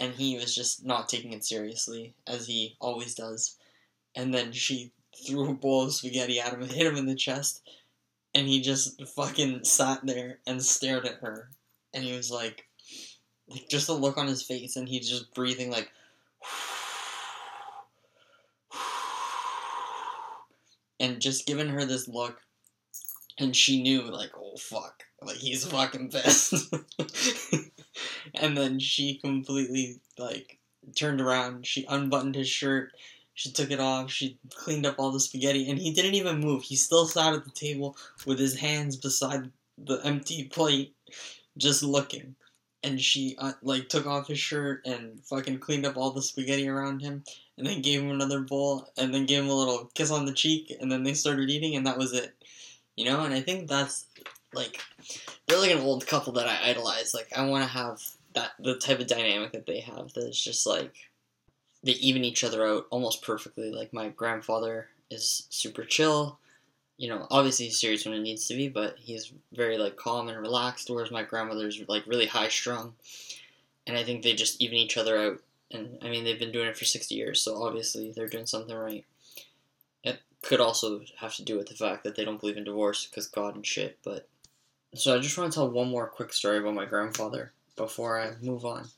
and 0.00 0.14
he 0.14 0.36
was 0.36 0.54
just 0.54 0.84
not 0.84 1.08
taking 1.08 1.32
it 1.32 1.44
seriously 1.44 2.14
as 2.26 2.46
he 2.46 2.76
always 2.80 3.14
does, 3.14 3.56
and 4.14 4.32
then 4.32 4.52
she 4.52 4.92
threw 5.24 5.50
a 5.50 5.54
bowl 5.54 5.84
of 5.84 5.94
spaghetti 5.94 6.40
at 6.40 6.52
him 6.52 6.62
and 6.62 6.70
hit 6.70 6.86
him 6.86 6.96
in 6.96 7.06
the 7.06 7.14
chest. 7.14 7.62
And 8.34 8.46
he 8.46 8.60
just 8.60 9.02
fucking 9.14 9.64
sat 9.64 10.04
there 10.04 10.38
and 10.46 10.62
stared 10.62 11.06
at 11.06 11.20
her. 11.20 11.50
And 11.94 12.04
he 12.04 12.14
was 12.14 12.30
like, 12.30 12.66
like 13.48 13.68
just 13.68 13.88
a 13.88 13.94
look 13.94 14.18
on 14.18 14.26
his 14.26 14.42
face, 14.42 14.76
and 14.76 14.88
he's 14.88 15.08
just 15.08 15.32
breathing 15.34 15.70
like, 15.70 15.90
and 21.00 21.20
just 21.20 21.46
giving 21.46 21.68
her 21.68 21.84
this 21.84 22.08
look. 22.08 22.40
And 23.38 23.54
she 23.54 23.82
knew, 23.82 24.02
like, 24.02 24.32
oh 24.36 24.56
fuck, 24.56 25.04
like 25.22 25.36
he's 25.36 25.64
fucking 25.66 26.10
pissed. 26.10 26.74
and 28.34 28.56
then 28.56 28.78
she 28.78 29.18
completely, 29.18 30.00
like, 30.18 30.58
turned 30.94 31.20
around. 31.20 31.66
She 31.66 31.84
unbuttoned 31.88 32.34
his 32.34 32.48
shirt 32.48 32.92
she 33.36 33.52
took 33.52 33.70
it 33.70 33.80
off. 33.80 34.10
She 34.10 34.38
cleaned 34.54 34.86
up 34.86 34.96
all 34.98 35.12
the 35.12 35.20
spaghetti, 35.20 35.68
and 35.70 35.78
he 35.78 35.92
didn't 35.92 36.14
even 36.14 36.40
move. 36.40 36.62
He 36.62 36.74
still 36.74 37.06
sat 37.06 37.34
at 37.34 37.44
the 37.44 37.50
table 37.50 37.96
with 38.24 38.38
his 38.38 38.58
hands 38.58 38.96
beside 38.96 39.50
the 39.76 40.00
empty 40.04 40.44
plate, 40.44 40.96
just 41.58 41.82
looking. 41.82 42.34
And 42.82 42.98
she 42.98 43.36
uh, 43.38 43.52
like 43.62 43.90
took 43.90 44.06
off 44.06 44.28
his 44.28 44.38
shirt 44.38 44.86
and 44.86 45.22
fucking 45.26 45.58
cleaned 45.58 45.84
up 45.84 45.98
all 45.98 46.12
the 46.12 46.22
spaghetti 46.22 46.66
around 46.66 47.02
him, 47.02 47.24
and 47.58 47.66
then 47.66 47.82
gave 47.82 48.00
him 48.00 48.10
another 48.10 48.40
bowl, 48.40 48.88
and 48.96 49.12
then 49.12 49.26
gave 49.26 49.42
him 49.42 49.50
a 49.50 49.54
little 49.54 49.90
kiss 49.94 50.10
on 50.10 50.24
the 50.24 50.32
cheek, 50.32 50.74
and 50.80 50.90
then 50.90 51.02
they 51.02 51.12
started 51.12 51.50
eating, 51.50 51.76
and 51.76 51.86
that 51.86 51.98
was 51.98 52.14
it. 52.14 52.34
You 52.96 53.04
know, 53.04 53.22
and 53.22 53.34
I 53.34 53.42
think 53.42 53.68
that's 53.68 54.06
like 54.54 54.80
they're 55.46 55.60
like 55.60 55.72
an 55.72 55.80
old 55.82 56.06
couple 56.06 56.32
that 56.34 56.48
I 56.48 56.70
idolize. 56.70 57.12
Like 57.12 57.28
I 57.36 57.46
want 57.46 57.64
to 57.64 57.70
have 57.70 58.00
that 58.32 58.52
the 58.58 58.78
type 58.78 59.00
of 59.00 59.08
dynamic 59.08 59.52
that 59.52 59.66
they 59.66 59.80
have. 59.80 60.14
That 60.14 60.26
is 60.26 60.42
just 60.42 60.66
like 60.66 60.94
they 61.86 61.92
even 61.92 62.24
each 62.24 62.44
other 62.44 62.66
out 62.66 62.86
almost 62.90 63.22
perfectly. 63.22 63.70
Like 63.70 63.92
my 63.92 64.08
grandfather 64.10 64.88
is 65.08 65.46
super 65.50 65.84
chill. 65.84 66.38
you 66.98 67.08
know, 67.08 67.26
obviously 67.30 67.66
he's 67.66 67.80
serious 67.80 68.04
when 68.04 68.14
it 68.14 68.22
needs 68.22 68.46
to 68.48 68.54
be, 68.54 68.68
but 68.68 68.96
he's 68.98 69.32
very 69.52 69.76
like 69.76 69.96
calm 69.96 70.28
and 70.28 70.38
relaxed. 70.40 70.88
Whereas 70.88 71.10
my 71.10 71.22
grandmother's 71.22 71.80
like 71.88 72.06
really 72.06 72.26
high 72.26 72.48
strung, 72.48 72.94
and 73.86 73.96
I 73.96 74.04
think 74.04 74.22
they 74.22 74.34
just 74.34 74.60
even 74.60 74.78
each 74.78 74.96
other 74.96 75.18
out. 75.18 75.38
And 75.70 75.98
I 76.02 76.08
mean, 76.08 76.24
they've 76.24 76.38
been 76.38 76.52
doing 76.52 76.68
it 76.68 76.76
for 76.76 76.84
sixty 76.84 77.14
years, 77.14 77.40
so 77.40 77.62
obviously 77.62 78.12
they're 78.12 78.28
doing 78.28 78.46
something 78.46 78.74
right. 78.74 79.04
It 80.04 80.20
could 80.42 80.60
also 80.60 81.02
have 81.18 81.34
to 81.36 81.44
do 81.44 81.56
with 81.58 81.68
the 81.68 81.74
fact 81.74 82.04
that 82.04 82.16
they 82.16 82.24
don't 82.24 82.40
believe 82.40 82.56
in 82.56 82.64
divorce 82.64 83.06
because 83.06 83.26
God 83.26 83.56
and 83.56 83.66
shit. 83.66 83.98
But 84.02 84.28
so 84.94 85.14
I 85.14 85.18
just 85.18 85.36
want 85.36 85.52
to 85.52 85.56
tell 85.56 85.70
one 85.70 85.88
more 85.88 86.06
quick 86.06 86.32
story 86.32 86.58
about 86.58 86.74
my 86.74 86.86
grandfather 86.86 87.52
before 87.76 88.18
I 88.18 88.32
move 88.40 88.64
on. 88.64 88.88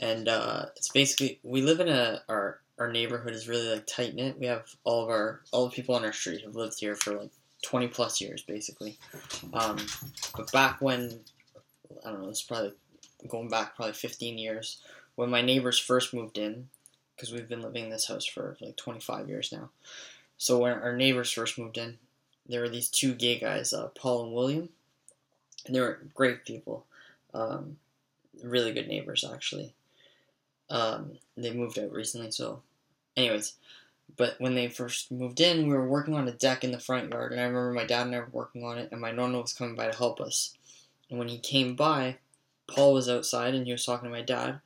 And 0.00 0.28
uh, 0.28 0.66
it's 0.76 0.88
basically 0.88 1.40
we 1.42 1.60
live 1.62 1.80
in 1.80 1.88
a 1.88 2.22
our 2.28 2.60
our 2.78 2.92
neighborhood 2.92 3.34
is 3.34 3.48
really 3.48 3.68
like 3.68 3.86
tight 3.86 4.14
knit. 4.14 4.38
We 4.38 4.46
have 4.46 4.64
all 4.84 5.02
of 5.02 5.08
our 5.08 5.40
all 5.50 5.64
the 5.64 5.74
people 5.74 5.96
on 5.96 6.04
our 6.04 6.12
street 6.12 6.44
have 6.44 6.54
lived 6.54 6.78
here 6.78 6.94
for 6.94 7.14
like 7.14 7.30
twenty 7.62 7.88
plus 7.88 8.20
years, 8.20 8.42
basically. 8.42 8.98
Um, 9.52 9.78
but 10.36 10.52
back 10.52 10.80
when 10.80 11.18
I 12.06 12.12
don't 12.12 12.22
know, 12.22 12.28
it's 12.28 12.42
probably 12.42 12.74
going 13.26 13.48
back 13.48 13.74
probably 13.74 13.94
fifteen 13.94 14.38
years 14.38 14.80
when 15.16 15.30
my 15.30 15.42
neighbors 15.42 15.80
first 15.80 16.14
moved 16.14 16.38
in, 16.38 16.68
because 17.16 17.32
we've 17.32 17.48
been 17.48 17.62
living 17.62 17.86
in 17.86 17.90
this 17.90 18.06
house 18.06 18.24
for 18.24 18.56
like 18.60 18.76
twenty 18.76 19.00
five 19.00 19.28
years 19.28 19.50
now. 19.50 19.70
So 20.36 20.58
when 20.58 20.74
our 20.74 20.96
neighbors 20.96 21.32
first 21.32 21.58
moved 21.58 21.76
in, 21.76 21.98
there 22.46 22.60
were 22.60 22.68
these 22.68 22.88
two 22.88 23.14
gay 23.14 23.40
guys, 23.40 23.72
uh, 23.72 23.88
Paul 23.96 24.26
and 24.26 24.32
William, 24.32 24.68
and 25.66 25.74
they 25.74 25.80
were 25.80 25.98
great 26.14 26.44
people, 26.44 26.86
um, 27.34 27.78
really 28.44 28.72
good 28.72 28.86
neighbors 28.86 29.24
actually. 29.28 29.74
Um, 30.70 31.12
they 31.36 31.52
moved 31.52 31.78
out 31.78 31.92
recently, 31.92 32.30
so 32.30 32.62
Anyways, 33.18 33.54
but 34.16 34.36
when 34.38 34.54
they 34.54 34.68
first 34.68 35.10
moved 35.10 35.40
in, 35.40 35.66
we 35.66 35.74
were 35.74 35.88
working 35.88 36.14
on 36.14 36.28
a 36.28 36.32
deck 36.32 36.62
in 36.62 36.70
the 36.70 36.78
front 36.78 37.10
yard, 37.10 37.32
and 37.32 37.40
I 37.40 37.44
remember 37.44 37.72
my 37.72 37.84
dad 37.84 38.06
and 38.06 38.14
I 38.14 38.20
were 38.20 38.28
working 38.30 38.62
on 38.62 38.78
it, 38.78 38.90
and 38.92 39.00
my 39.00 39.10
nonna 39.10 39.40
was 39.40 39.52
coming 39.52 39.74
by 39.74 39.88
to 39.90 39.96
help 39.96 40.20
us. 40.20 40.54
And 41.10 41.18
when 41.18 41.26
he 41.26 41.38
came 41.38 41.74
by, 41.74 42.18
Paul 42.68 42.92
was 42.92 43.08
outside, 43.08 43.56
and 43.56 43.66
he 43.66 43.72
was 43.72 43.84
talking 43.84 44.08
to 44.08 44.14
my 44.14 44.22
dad, 44.22 44.60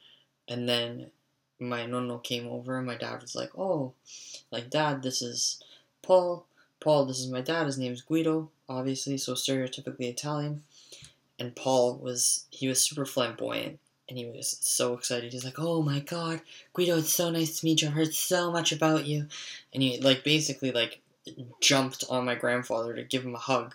and 0.47 0.69
then 0.69 1.11
my 1.59 1.87
nonno 1.87 2.23
came 2.23 2.47
over, 2.47 2.77
and 2.77 2.87
my 2.87 2.97
dad 2.97 3.23
was 3.23 3.35
like, 3.35 3.59
"Oh, 3.59 3.95
like 4.51 4.69
dad, 4.69 5.03
this 5.03 5.23
is 5.23 5.63
Paul. 6.03 6.45
Paul, 6.79 7.07
this 7.07 7.21
is 7.21 7.31
my 7.31 7.41
dad. 7.41 7.65
His 7.65 7.79
name's 7.79 8.03
Guido, 8.03 8.51
obviously, 8.69 9.17
so 9.17 9.33
stereotypically 9.33 10.11
Italian." 10.11 10.63
And 11.39 11.57
Paul 11.57 11.97
was 11.97 12.45
he 12.51 12.69
was 12.69 12.83
super 12.83 13.07
flamboyant, 13.07 13.81
and 14.13 14.19
he 14.19 14.27
was 14.27 14.59
so 14.61 14.93
excited. 14.93 15.33
He's 15.33 15.45
like, 15.45 15.59
"Oh 15.59 15.81
my 15.81 16.01
god, 16.01 16.43
Guido, 16.75 16.99
it's 16.99 17.15
so 17.15 17.31
nice 17.31 17.59
to 17.59 17.65
meet 17.65 17.81
you. 17.81 17.89
I 17.89 17.93
heard 17.93 18.13
so 18.13 18.53
much 18.53 18.71
about 18.71 19.07
you." 19.07 19.27
And 19.73 19.83
he 19.83 19.99
like 20.01 20.23
basically 20.23 20.71
like 20.71 21.01
jumped 21.63 22.05
on 22.11 22.27
my 22.27 22.35
grandfather 22.35 22.95
to 22.95 23.05
give 23.05 23.25
him 23.25 23.35
a 23.35 23.39
hug. 23.39 23.75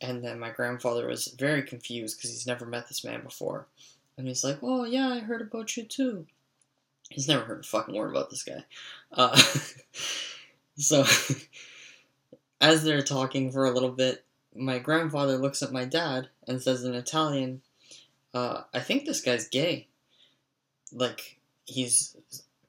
And 0.00 0.24
then 0.24 0.38
my 0.38 0.48
grandfather 0.48 1.06
was 1.06 1.26
very 1.38 1.62
confused 1.64 2.16
because 2.16 2.30
he's 2.30 2.46
never 2.46 2.64
met 2.64 2.88
this 2.88 3.04
man 3.04 3.22
before. 3.22 3.66
And 4.16 4.26
he's 4.26 4.42
like, 4.42 4.56
"Oh 4.62 4.84
yeah, 4.84 5.08
I 5.08 5.18
heard 5.18 5.42
about 5.42 5.76
you 5.76 5.84
too." 5.84 6.26
He's 7.10 7.28
never 7.28 7.44
heard 7.44 7.60
a 7.60 7.62
fucking 7.62 7.94
word 7.94 8.10
about 8.10 8.30
this 8.30 8.44
guy. 8.44 8.64
Uh, 9.12 9.36
so 10.78 11.04
as 12.62 12.84
they're 12.84 13.02
talking 13.02 13.52
for 13.52 13.66
a 13.66 13.70
little 13.70 13.92
bit, 13.92 14.24
my 14.56 14.78
grandfather 14.78 15.36
looks 15.36 15.62
at 15.62 15.72
my 15.72 15.84
dad 15.84 16.30
and 16.48 16.62
says 16.62 16.84
in 16.84 16.94
Italian, 16.94 17.60
uh, 18.34 18.62
I 18.72 18.80
think 18.80 19.04
this 19.04 19.20
guy's 19.20 19.48
gay. 19.48 19.88
Like, 20.92 21.38
he's 21.64 22.16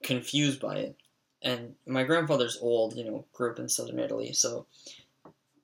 confused 0.02 0.60
by 0.60 0.76
it. 0.78 0.95
And 1.41 1.76
my 1.86 2.04
grandfather's 2.04 2.58
old, 2.62 2.95
you 2.95 3.04
know, 3.04 3.26
grew 3.34 3.52
up 3.52 3.60
in 3.60 3.67
southern 3.67 3.99
Italy, 3.99 4.32
so, 4.32 4.65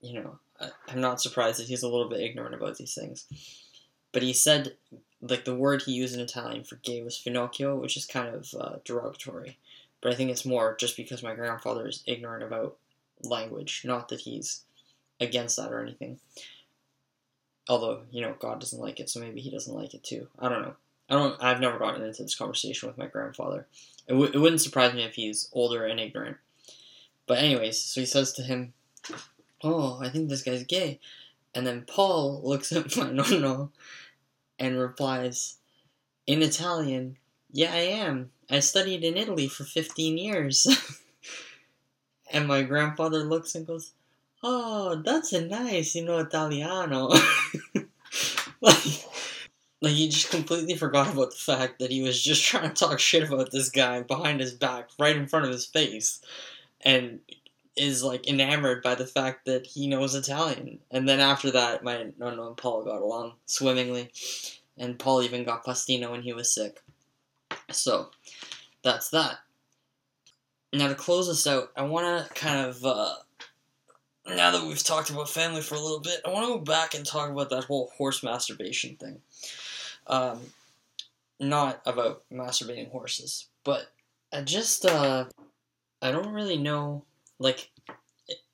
you 0.01 0.13
know, 0.13 0.39
I, 0.59 0.69
I'm 0.89 0.99
not 0.99 1.21
surprised 1.21 1.59
that 1.59 1.67
he's 1.67 1.83
a 1.83 1.88
little 1.88 2.09
bit 2.09 2.19
ignorant 2.19 2.53
about 2.53 2.77
these 2.77 2.93
things. 2.93 3.25
But 4.12 4.23
he 4.23 4.33
said, 4.33 4.75
like, 5.21 5.45
the 5.45 5.55
word 5.55 5.83
he 5.83 5.93
used 5.93 6.15
in 6.15 6.19
Italian 6.19 6.63
for 6.63 6.75
gay 6.77 7.01
was 7.01 7.17
finocchio, 7.17 7.79
which 7.79 7.95
is 7.95 8.05
kind 8.05 8.35
of 8.35 8.53
uh, 8.59 8.75
derogatory. 8.83 9.57
But 10.01 10.12
I 10.12 10.15
think 10.15 10.31
it's 10.31 10.45
more 10.45 10.75
just 10.77 10.97
because 10.97 11.23
my 11.23 11.35
grandfather 11.35 11.88
is 11.88 12.03
ignorant 12.05 12.43
about 12.43 12.77
language, 13.21 13.83
not 13.85 14.09
that 14.09 14.21
he's 14.21 14.63
against 15.19 15.57
that 15.57 15.71
or 15.71 15.81
anything. 15.81 16.19
Although, 17.69 18.01
you 18.12 18.21
know, 18.21 18.34
God 18.39 18.60
doesn't 18.60 18.82
like 18.82 18.99
it, 18.99 19.12
so 19.12 19.19
maybe 19.19 19.41
he 19.41 19.51
doesn't 19.51 19.75
like 19.75 19.93
it 19.93 20.03
too. 20.03 20.27
I 20.39 20.49
don't 20.49 20.63
know. 20.63 20.75
I 21.08 21.13
don't. 21.13 21.41
I've 21.41 21.62
never 21.62 21.77
gotten 21.77 22.01
into 22.01 22.23
this 22.23 22.36
conversation 22.36 22.88
with 22.88 22.97
my 22.97 23.05
grandfather. 23.05 23.67
It, 24.08 24.13
w- 24.13 24.32
it 24.34 24.39
wouldn't 24.39 24.62
surprise 24.62 24.93
me 24.93 25.03
if 25.03 25.13
he's 25.13 25.49
older 25.53 25.86
and 25.86 25.99
ignorant. 25.99 26.38
But 27.27 27.38
anyways, 27.38 27.79
so 27.79 28.01
he 28.01 28.08
says 28.08 28.34
to 28.34 28.43
him, 28.43 28.73
"Oh, 29.63 29.99
I 30.01 30.10
think 30.10 30.29
this 30.29 30.41
guy's 30.41 30.63
gay," 30.63 30.99
and 31.53 31.65
then 31.65 31.86
Paul 31.88 32.41
looks 32.43 32.71
at 32.71 32.86
my 32.97 33.05
nonno 33.05 33.69
and 34.58 34.79
replies 34.79 35.58
in 36.25 36.41
Italian, 36.41 37.17
"Yeah, 37.51 37.71
I 37.71 37.82
am. 37.82 38.32
I 38.49 38.62
studied 38.62 39.03
in 39.03 39.15
Italy 39.15 39.47
for 39.47 39.63
fifteen 39.63 40.17
years." 40.17 40.67
and 42.32 42.47
my 42.47 42.63
grandfather 42.63 43.23
looks 43.23 43.53
and 43.53 43.67
goes, 43.67 43.91
oh, 44.43 45.02
that's 45.04 45.34
a 45.34 45.45
nice, 45.45 45.95
you 45.95 46.06
know, 46.06 46.19
Italiano. 46.19 47.08
like, 47.75 47.86
like 49.82 49.93
he 49.93 50.10
just 50.10 50.32
completely 50.32 50.75
forgot 50.75 51.13
about 51.13 51.32
the 51.32 51.38
fact 51.38 51.80
that 51.80 51.91
he 51.91 52.02
was 52.02 52.21
just 52.21 52.43
trying 52.45 52.69
to 52.69 52.75
talk 52.75 52.99
shit 52.99 53.30
about 53.30 53.52
this 53.52 53.69
guy 53.69 54.02
behind 54.02 54.39
his 54.39 54.54
back, 54.54 54.89
right 54.99 55.15
in 55.15 55.28
front 55.28 55.45
of 55.45 55.52
his 55.52 55.65
face, 55.65 56.21
and 56.82 57.19
is 57.75 58.04
like 58.04 58.28
enamored 58.28 58.84
by 58.84 58.95
the 58.95 59.08
fact 59.08 59.45
that 59.45 59.65
he 59.65 59.88
knows 59.88 60.13
Italian. 60.13 60.80
And 60.91 61.08
then 61.08 61.19
after 61.19 61.52
that, 61.52 61.84
my 61.84 62.12
nonno 62.19 62.47
and 62.47 62.58
Paul 62.58 62.84
got 62.84 63.02
along 63.02 63.34
swimmingly, 63.45 64.12
and 64.78 64.99
Paul 64.99 65.23
even 65.23 65.45
got 65.45 65.65
pastino 65.65 66.12
when 66.12 66.21
he 66.21 66.34
was 66.34 66.54
sick. 66.54 66.82
So, 67.71 68.10
that's 68.84 69.10
that. 69.10 69.39
Now 70.71 70.88
to 70.88 70.95
close 70.95 71.28
this 71.28 71.47
out, 71.47 71.71
I 71.75 71.84
want 71.84 72.28
to 72.28 72.34
kind 72.34 72.67
of 72.67 72.86
uh, 72.86 73.15
now 74.36 74.52
that 74.52 74.65
we've 74.65 74.84
talked 74.84 75.10
about 75.10 75.30
family 75.30 75.62
for 75.62 75.76
a 75.76 75.80
little 75.80 76.00
bit, 76.00 76.22
I 76.26 76.30
want 76.30 76.48
to 76.48 76.54
go 76.54 76.60
back 76.60 76.94
and 76.94 77.06
talk 77.06 77.30
about 77.30 77.50
that 77.50 77.65
whole 77.65 77.92
horse 77.98 78.24
masturbation 78.24 78.96
thing. 78.96 79.22
Um, 80.08 80.39
not 81.39 81.82
about 81.86 82.24
masturbating 82.32 82.92
horses, 82.92 83.48
but 83.63 83.92
I 84.34 84.42
just, 84.42 84.86
uh, 84.86 85.26
I 86.02 86.12
don't 86.12 86.34
really 86.34 86.58
know, 86.58 87.06
like, 87.39 87.70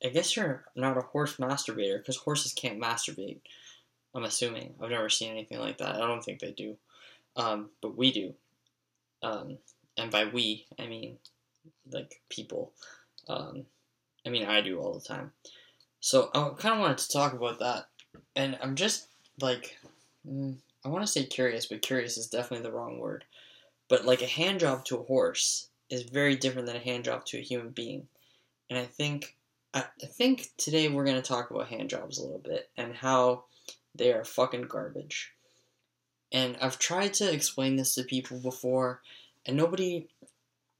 I 0.04 0.08
guess 0.08 0.36
you're 0.36 0.64
not 0.74 0.96
a 0.96 1.02
horse 1.02 1.36
masturbator 1.36 1.98
because 1.98 2.16
horses 2.16 2.52
can't 2.52 2.80
masturbate. 2.80 3.40
I'm 4.14 4.24
assuming. 4.24 4.74
I've 4.80 4.90
never 4.90 5.10
seen 5.10 5.30
anything 5.30 5.58
like 5.58 5.78
that. 5.78 5.96
I 5.96 6.06
don't 6.06 6.24
think 6.24 6.40
they 6.40 6.52
do. 6.52 6.76
Um, 7.36 7.70
but 7.82 7.96
we 7.96 8.12
do. 8.12 8.34
Um, 9.22 9.58
and 9.98 10.10
by 10.10 10.24
we, 10.24 10.66
I 10.78 10.86
mean, 10.86 11.18
like, 11.90 12.20
people. 12.30 12.72
Um, 13.28 13.66
I 14.26 14.30
mean, 14.30 14.46
I 14.46 14.60
do 14.60 14.78
all 14.78 14.94
the 14.94 15.00
time. 15.00 15.32
So 16.06 16.30
I 16.32 16.50
kind 16.50 16.72
of 16.72 16.78
wanted 16.78 16.98
to 16.98 17.08
talk 17.08 17.32
about 17.32 17.58
that, 17.58 17.86
and 18.36 18.56
I'm 18.62 18.76
just 18.76 19.08
like, 19.40 19.76
mm, 20.24 20.54
I 20.84 20.88
want 20.88 21.04
to 21.04 21.10
say 21.10 21.24
curious, 21.24 21.66
but 21.66 21.82
curious 21.82 22.16
is 22.16 22.28
definitely 22.28 22.62
the 22.62 22.70
wrong 22.72 23.00
word. 23.00 23.24
But 23.88 24.04
like 24.04 24.22
a 24.22 24.26
hand 24.26 24.60
job 24.60 24.84
to 24.84 24.98
a 24.98 25.02
horse 25.02 25.68
is 25.90 26.04
very 26.04 26.36
different 26.36 26.68
than 26.68 26.76
a 26.76 26.78
hand 26.78 27.02
job 27.02 27.26
to 27.26 27.38
a 27.38 27.42
human 27.42 27.70
being, 27.70 28.06
and 28.70 28.78
I 28.78 28.84
think 28.84 29.34
I, 29.74 29.86
think 30.06 30.50
today 30.56 30.86
we're 30.88 31.04
gonna 31.04 31.22
talk 31.22 31.50
about 31.50 31.66
hand 31.66 31.90
jobs 31.90 32.18
a 32.18 32.22
little 32.22 32.38
bit 32.38 32.70
and 32.76 32.94
how 32.94 33.46
they 33.92 34.12
are 34.12 34.24
fucking 34.24 34.68
garbage. 34.68 35.32
And 36.30 36.56
I've 36.62 36.78
tried 36.78 37.14
to 37.14 37.32
explain 37.32 37.74
this 37.74 37.96
to 37.96 38.04
people 38.04 38.38
before, 38.38 39.02
and 39.44 39.56
nobody, 39.56 40.06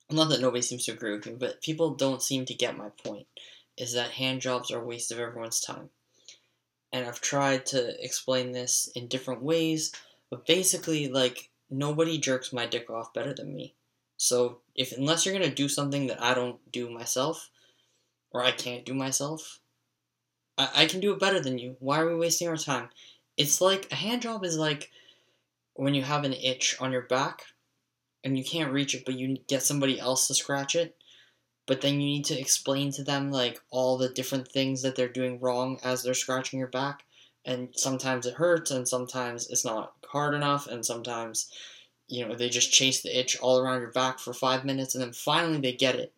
not 0.09 0.29
that 0.29 0.41
nobody 0.41 0.63
seems 0.63 0.85
to 0.85 0.93
agree 0.93 1.17
with 1.17 1.27
me, 1.27 1.35
but 1.37 1.63
people 1.63 1.97
don't 1.97 2.23
seem 2.23 2.45
to 2.45 2.55
get 2.55 2.79
my 2.79 2.91
point 3.05 3.27
is 3.77 3.93
that 3.93 4.13
hand 4.13 4.41
jobs 4.41 4.71
are 4.71 4.81
a 4.81 4.85
waste 4.85 5.13
of 5.13 5.19
everyone's 5.19 5.61
time. 5.61 5.91
And 6.93 7.07
I've 7.07 7.21
tried 7.21 7.67
to 7.67 8.03
explain 8.03 8.53
this 8.53 8.89
in 8.95 9.09
different 9.09 9.43
ways, 9.43 9.93
but 10.31 10.47
basically, 10.47 11.09
like, 11.09 11.51
nobody 11.69 12.19
jerks 12.19 12.53
my 12.53 12.67
dick 12.67 12.89
off 12.91 13.13
better 13.13 13.35
than 13.35 13.55
me. 13.55 13.75
So, 14.17 14.61
if 14.75 14.93
unless 14.93 15.27
you're 15.27 15.35
gonna 15.35 15.55
do 15.55 15.69
something 15.69 16.07
that 16.07 16.23
I 16.23 16.33
don't 16.33 16.61
do 16.73 16.89
myself, 16.89 17.51
or 18.31 18.43
I 18.43 18.53
can't 18.53 18.87
do 18.87 18.95
myself, 18.95 19.61
I, 20.57 20.71
I 20.75 20.87
can 20.87 21.01
do 21.01 21.13
it 21.13 21.21
better 21.21 21.41
than 21.41 21.59
you. 21.59 21.77
Why 21.81 22.01
are 22.01 22.09
we 22.09 22.17
wasting 22.17 22.49
our 22.49 22.57
time? 22.57 22.89
It's 23.37 23.61
like 23.61 23.91
a 23.91 23.97
hand 23.97 24.23
job 24.23 24.45
is 24.45 24.57
like 24.57 24.91
when 25.75 25.95
you 25.95 26.03
have 26.03 26.25
an 26.25 26.33
itch 26.33 26.77
on 26.81 26.93
your 26.93 27.03
back 27.03 27.43
and 28.25 28.39
you 28.39 28.45
can't 28.45 28.73
reach 28.73 28.95
it, 28.95 29.05
but 29.05 29.15
you 29.19 29.37
get 29.47 29.63
somebody 29.63 30.01
else 30.01 30.27
to 30.29 30.35
scratch 30.35 30.75
it 30.75 30.97
but 31.67 31.81
then 31.81 31.95
you 31.95 32.07
need 32.07 32.25
to 32.25 32.39
explain 32.39 32.93
to 32.93 33.03
them 33.03 33.31
like 33.31 33.61
all 33.71 33.97
the 33.97 34.09
different 34.09 34.49
things 34.49 34.83
that 34.83 34.97
they're 34.97 35.09
doing 35.09 35.41
wrong 35.41 35.79
as 35.83 36.03
they're 36.03 36.15
scratching 36.15 36.59
your 36.59 36.69
back 36.69 37.05
and 37.45 37.69
sometimes 37.73 38.27
it 38.27 38.35
hurts 38.35 38.71
and 38.71 38.89
sometimes 38.89 39.49
it's 39.51 39.65
not 39.65 39.93
hard 40.09 40.35
enough 40.35 40.67
and 40.67 40.85
sometimes 40.85 41.51
you 42.09 42.27
know 42.27 42.35
they 42.35 42.49
just 42.49 42.73
chase 42.73 43.03
the 43.03 43.19
itch 43.19 43.37
all 43.41 43.59
around 43.59 43.81
your 43.81 43.91
back 43.91 44.19
for 44.19 44.33
five 44.33 44.65
minutes 44.65 44.95
and 44.95 45.03
then 45.03 45.13
finally 45.13 45.59
they 45.59 45.73
get 45.73 45.97
it 45.97 46.13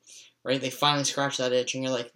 right 0.44 0.60
they 0.60 0.70
finally 0.70 1.04
scratch 1.04 1.36
that 1.38 1.52
itch 1.52 1.74
and 1.74 1.82
you're 1.82 1.92
like 1.92 2.12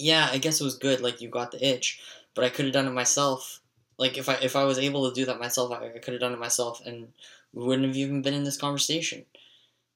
yeah, 0.00 0.28
I 0.32 0.38
guess 0.38 0.60
it 0.60 0.64
was 0.64 0.76
good. 0.76 1.00
Like 1.00 1.20
you 1.20 1.28
got 1.28 1.52
the 1.52 1.64
itch, 1.64 2.00
but 2.34 2.44
I 2.44 2.48
could 2.48 2.64
have 2.64 2.74
done 2.74 2.86
it 2.86 2.92
myself. 2.92 3.60
Like 3.98 4.16
if 4.16 4.28
I 4.28 4.34
if 4.34 4.56
I 4.56 4.64
was 4.64 4.78
able 4.78 5.08
to 5.08 5.14
do 5.14 5.26
that 5.26 5.38
myself, 5.38 5.70
I, 5.70 5.86
I 5.94 5.98
could 5.98 6.14
have 6.14 6.20
done 6.20 6.32
it 6.32 6.38
myself, 6.38 6.80
and 6.84 7.08
we 7.52 7.64
wouldn't 7.64 7.86
have 7.86 7.96
even 7.96 8.22
been 8.22 8.34
in 8.34 8.44
this 8.44 8.56
conversation. 8.56 9.26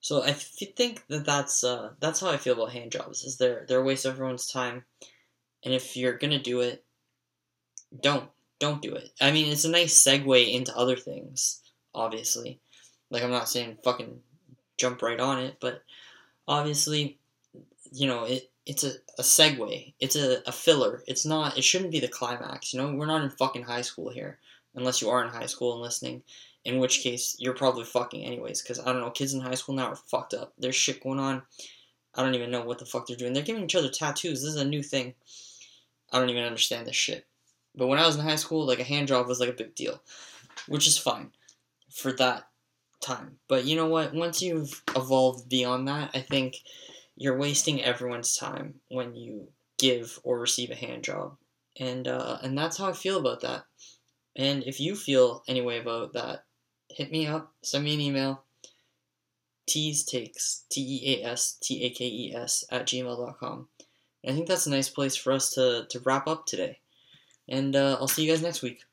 So 0.04 0.22
I 0.22 0.32
th- 0.32 0.74
think 0.76 1.02
that 1.08 1.24
that's 1.24 1.64
uh, 1.64 1.92
that's 1.98 2.20
how 2.20 2.28
I 2.28 2.36
feel 2.36 2.52
about 2.52 2.72
hand 2.72 2.92
jobs. 2.92 3.24
Is 3.24 3.38
they're 3.38 3.64
they're 3.66 3.80
a 3.80 3.82
waste 3.82 4.04
of 4.04 4.12
everyone's 4.12 4.46
time, 4.46 4.84
and 5.64 5.72
if 5.72 5.96
you're 5.96 6.18
gonna 6.18 6.38
do 6.38 6.60
it, 6.60 6.84
don't 8.02 8.28
don't 8.58 8.82
do 8.82 8.94
it. 8.94 9.12
I 9.18 9.30
mean, 9.30 9.50
it's 9.50 9.64
a 9.64 9.70
nice 9.70 9.96
segue 9.96 10.52
into 10.52 10.76
other 10.76 10.96
things. 10.96 11.62
Obviously, 11.94 12.60
like 13.08 13.22
I'm 13.22 13.30
not 13.30 13.48
saying 13.48 13.78
fucking 13.82 14.20
jump 14.76 15.00
right 15.00 15.18
on 15.18 15.38
it, 15.38 15.56
but 15.58 15.82
obviously, 16.46 17.18
you 17.90 18.06
know 18.06 18.24
it. 18.24 18.50
It's 18.66 18.84
a, 18.84 18.92
a 19.18 19.22
segue. 19.22 19.94
It's 20.00 20.16
a, 20.16 20.42
a 20.46 20.52
filler. 20.52 21.02
It's 21.06 21.24
not. 21.24 21.56
It 21.56 21.64
shouldn't 21.64 21.92
be 21.92 22.00
the 22.00 22.08
climax. 22.08 22.74
You 22.74 22.82
know, 22.82 22.92
we're 22.92 23.06
not 23.06 23.22
in 23.22 23.30
fucking 23.30 23.62
high 23.62 23.80
school 23.80 24.10
here, 24.10 24.38
unless 24.74 25.00
you 25.00 25.08
are 25.08 25.24
in 25.24 25.30
high 25.30 25.46
school 25.46 25.72
and 25.72 25.80
listening 25.80 26.24
in 26.64 26.78
which 26.78 27.00
case 27.00 27.36
you're 27.38 27.54
probably 27.54 27.84
fucking 27.84 28.24
anyways. 28.24 28.62
Because 28.62 28.80
I 28.80 28.92
don't 28.92 29.00
know, 29.00 29.10
kids 29.10 29.34
in 29.34 29.40
high 29.40 29.54
school 29.54 29.74
now 29.74 29.88
are 29.88 29.96
fucked 29.96 30.34
up. 30.34 30.52
There's 30.58 30.76
shit 30.76 31.02
going 31.02 31.18
on. 31.18 31.42
I 32.14 32.22
don't 32.22 32.34
even 32.34 32.50
know 32.50 32.64
what 32.64 32.78
the 32.78 32.86
fuck 32.86 33.06
they're 33.06 33.16
doing. 33.16 33.32
They're 33.32 33.42
giving 33.42 33.64
each 33.64 33.74
other 33.74 33.90
tattoos. 33.90 34.42
This 34.42 34.54
is 34.54 34.60
a 34.60 34.64
new 34.64 34.82
thing. 34.82 35.14
I 36.12 36.18
don't 36.18 36.30
even 36.30 36.44
understand 36.44 36.86
this 36.86 36.96
shit. 36.96 37.26
But 37.74 37.88
when 37.88 37.98
I 37.98 38.06
was 38.06 38.16
in 38.16 38.22
high 38.22 38.36
school, 38.36 38.66
like 38.66 38.78
a 38.78 38.84
hand 38.84 39.08
job 39.08 39.26
was 39.26 39.40
like 39.40 39.48
a 39.48 39.52
big 39.52 39.74
deal, 39.74 40.00
which 40.68 40.86
is 40.86 40.96
fine 40.96 41.32
for 41.90 42.12
that 42.12 42.48
time. 43.00 43.38
But 43.48 43.64
you 43.64 43.76
know 43.76 43.88
what? 43.88 44.14
Once 44.14 44.40
you've 44.40 44.82
evolved 44.94 45.48
beyond 45.48 45.88
that, 45.88 46.10
I 46.14 46.20
think 46.20 46.56
you're 47.16 47.36
wasting 47.36 47.82
everyone's 47.82 48.36
time 48.36 48.74
when 48.88 49.14
you 49.14 49.48
give 49.78 50.20
or 50.22 50.38
receive 50.38 50.70
a 50.70 50.76
hand 50.76 51.02
job, 51.04 51.36
and 51.78 52.06
uh, 52.06 52.38
and 52.42 52.56
that's 52.56 52.78
how 52.78 52.88
I 52.88 52.92
feel 52.92 53.18
about 53.18 53.40
that. 53.42 53.64
And 54.36 54.64
if 54.64 54.80
you 54.80 54.96
feel 54.96 55.42
any 55.46 55.60
way 55.60 55.78
about 55.78 56.12
that, 56.14 56.44
hit 56.90 57.10
me 57.10 57.26
up, 57.26 57.52
send 57.62 57.84
me 57.84 57.94
an 57.94 58.00
email. 58.00 58.42
Tease 59.66 60.04
takes 60.04 60.64
T 60.70 60.80
E 60.80 61.22
A 61.22 61.30
S 61.30 61.58
T 61.62 61.84
A 61.84 61.90
K 61.90 62.04
E 62.04 62.34
S 62.34 62.64
at 62.70 62.86
gmail.com. 62.86 63.68
And 64.22 64.32
I 64.32 64.34
think 64.34 64.48
that's 64.48 64.66
a 64.66 64.70
nice 64.70 64.88
place 64.88 65.16
for 65.16 65.32
us 65.32 65.50
to, 65.54 65.86
to 65.88 66.00
wrap 66.00 66.26
up 66.26 66.46
today. 66.46 66.78
And 67.48 67.74
uh, 67.76 67.96
I'll 68.00 68.08
see 68.08 68.24
you 68.24 68.30
guys 68.30 68.42
next 68.42 68.62
week. 68.62 68.84